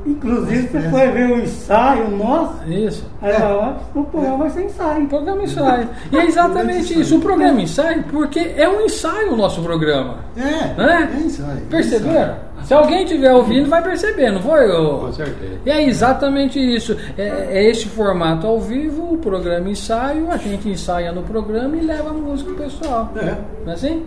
[0.05, 0.89] Inclusive, você É.
[0.89, 3.05] foi ver o ensaio nosso, Isso.
[3.21, 3.39] aí É.
[3.39, 5.03] lá, o programa vai ser ensaio.
[5.03, 5.89] O programa ensaio.
[6.11, 7.17] E é exatamente isso.
[7.17, 10.15] O programa ensaio, porque é um ensaio o nosso programa.
[10.37, 10.41] É,
[10.81, 11.11] Né?
[11.13, 11.57] é ensaio.
[11.57, 12.13] é Perceberam?
[12.21, 12.47] ensaio.
[12.63, 14.69] Se alguém estiver ouvindo, vai perceber, não foi?
[14.71, 14.99] ô?
[14.99, 15.59] Com certeza.
[15.65, 16.97] E é exatamente isso.
[17.17, 21.81] É, é esse formato ao vivo, o programa ensaio, a gente ensaia no programa e
[21.81, 23.11] leva a música pro pessoal.
[23.15, 23.35] É,
[23.65, 24.05] Não é assim?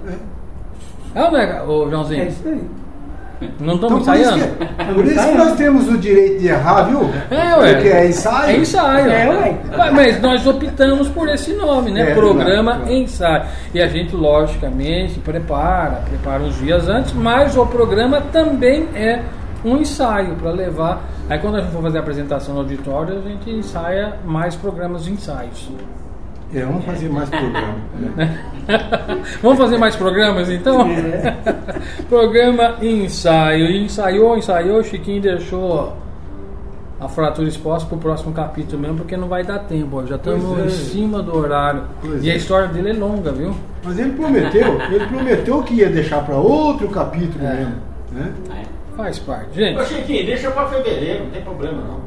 [1.14, 1.20] é.
[1.20, 2.22] É é, ô Joãozinho?
[2.22, 2.60] É isso aí.
[3.58, 4.56] Não Então, estamos por isso, ensaiando?
[4.56, 7.10] que, por isso que nós temos o direito de errar, viu?
[7.30, 7.72] É, ué.
[7.74, 8.50] Porque é ensaio.
[8.50, 9.10] É ensaio.
[9.10, 9.56] É, ué.
[9.78, 12.10] Mas- Mas nós optamos por esse nome, né?
[12.10, 12.94] É, Programa claro, claro.
[12.96, 13.42] ensaio.
[13.72, 19.20] E a gente, logicamente, prepara, prepara uns dias antes, mas o programa também é
[19.64, 21.02] um ensaio para levar.
[21.28, 25.04] Aí quando a gente for fazer a apresentação no auditório, a gente ensaia mais programas
[25.04, 25.70] de ensaios.
[26.52, 27.74] É, vamos fazer mais programa.
[28.16, 28.44] né?
[29.42, 30.82] Vamos fazer mais programas então?
[30.90, 31.36] É.
[32.08, 33.70] Programa ensaio.
[33.70, 35.96] Ensaiou, ensaiou, Chiquinho deixou
[37.00, 39.98] a fratura exposta para o próximo capítulo mesmo, porque não vai dar tempo.
[39.98, 40.06] ó.
[40.06, 40.66] Já estamos é.
[40.66, 41.84] em cima do horário.
[42.00, 42.36] Pois e a é.
[42.36, 43.54] história dele é longa, viu?
[43.82, 47.54] Mas ele prometeu, ele prometeu que ia deixar para outro capítulo É.
[47.54, 47.74] mesmo.
[48.12, 48.32] Né?
[48.96, 49.54] Faz parte.
[49.54, 52.00] Gente, Ô Chiquinho, deixa pra fevereiro, não tem problema não.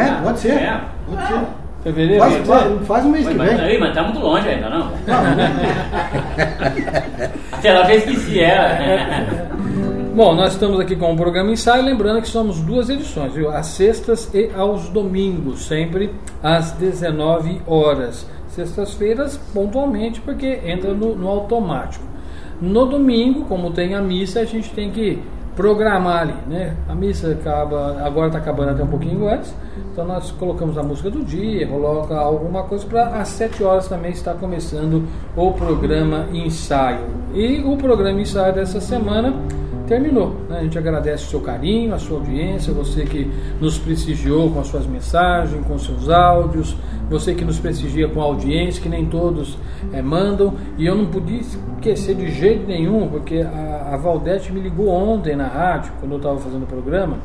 [0.00, 0.52] É, pode ser.
[0.52, 0.80] É.
[1.06, 1.40] Pode ser.
[1.82, 2.22] Fevereiro.
[2.22, 3.60] Faz, faz, faz o mês Oi, que mas, vem.
[3.60, 4.78] aí, mas tá muito longe ainda, não?
[4.78, 4.92] Não,
[7.52, 8.78] Até lá eu já esqueci ela.
[10.14, 13.50] Bom, nós estamos aqui com o programa ensaio, lembrando que somos duas edições, viu?
[13.50, 16.12] Às sextas e aos domingos, sempre
[16.42, 18.26] às 19 horas.
[18.48, 22.04] Sextas-feiras, pontualmente, porque entra no, no automático.
[22.60, 25.22] No domingo, como tem a missa, a gente tem que
[25.58, 26.76] programar ali, né?
[26.88, 29.52] A missa acaba, agora está acabando até um pouquinho antes,
[29.92, 34.12] então nós colocamos a música do dia, coloca alguma coisa para às 7 horas também
[34.12, 35.02] estar começando
[35.36, 37.00] o programa ensaio.
[37.34, 39.34] E o programa ensaio dessa semana
[39.88, 40.36] terminou.
[40.48, 40.60] né?
[40.60, 43.28] A gente agradece o seu carinho, a sua audiência, você que
[43.60, 46.76] nos prestigiou com as suas mensagens, com seus áudios,
[47.10, 49.58] você que nos prestigia com a audiência, que nem todos
[49.92, 50.52] eh, mandam.
[50.76, 55.34] E eu não podia esquecer de jeito nenhum, porque a, a Valdete me ligou ontem
[55.34, 57.18] na rádio, quando eu estava fazendo o programa,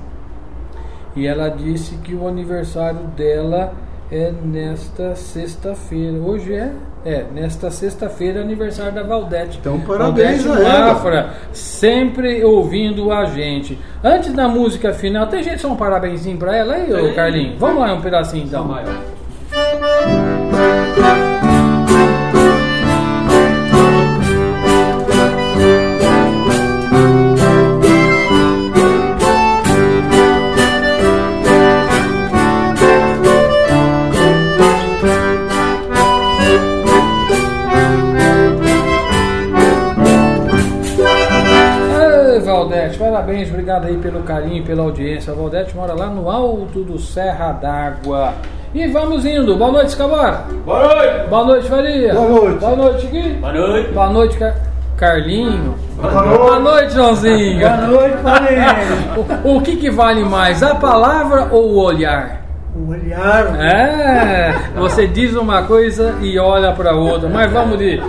[1.15, 3.73] e ela disse que o aniversário dela
[4.11, 6.17] é nesta sexta-feira.
[6.17, 6.71] Hoje é?
[7.05, 9.57] É, nesta sexta-feira é aniversário da Valdete.
[9.59, 10.93] Então, parabéns Valdete a ela.
[10.93, 13.77] Mafra, sempre ouvindo a gente.
[14.03, 17.59] Antes da música final, tem de dar um parabenzinho pra ela aí, ô Carlinhos?
[17.59, 18.65] Vamos lá, um pedacinho então.
[18.65, 18.95] maior.
[43.33, 45.33] Parabéns, obrigado aí pelo carinho, pela audiência.
[45.33, 48.33] A Valdete mora lá no alto do Serra d'Água.
[48.73, 49.55] E vamos indo.
[49.55, 50.43] Boa noite, Escabora.
[50.65, 51.29] Boa noite!
[51.29, 52.13] Boa noite, Faria.
[52.13, 52.59] Boa noite.
[52.59, 53.29] Boa noite, Gui.
[53.33, 53.91] Boa noite.
[53.91, 54.55] Boa noite, Car-
[54.97, 55.75] Carlinho.
[55.99, 57.59] Boa Boa noite, Joãozinho.
[57.59, 59.43] Boa noite, Valente.
[59.43, 62.41] O, o que, que vale mais, a palavra ou o olhar?
[62.75, 63.55] O olhar.
[63.59, 67.29] É, você diz uma coisa e olha para outra.
[67.29, 68.01] Mas vamos de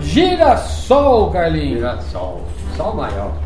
[0.00, 1.78] girassol, Carlinhos.
[1.80, 2.42] Girassol.
[2.76, 3.45] Sol maior.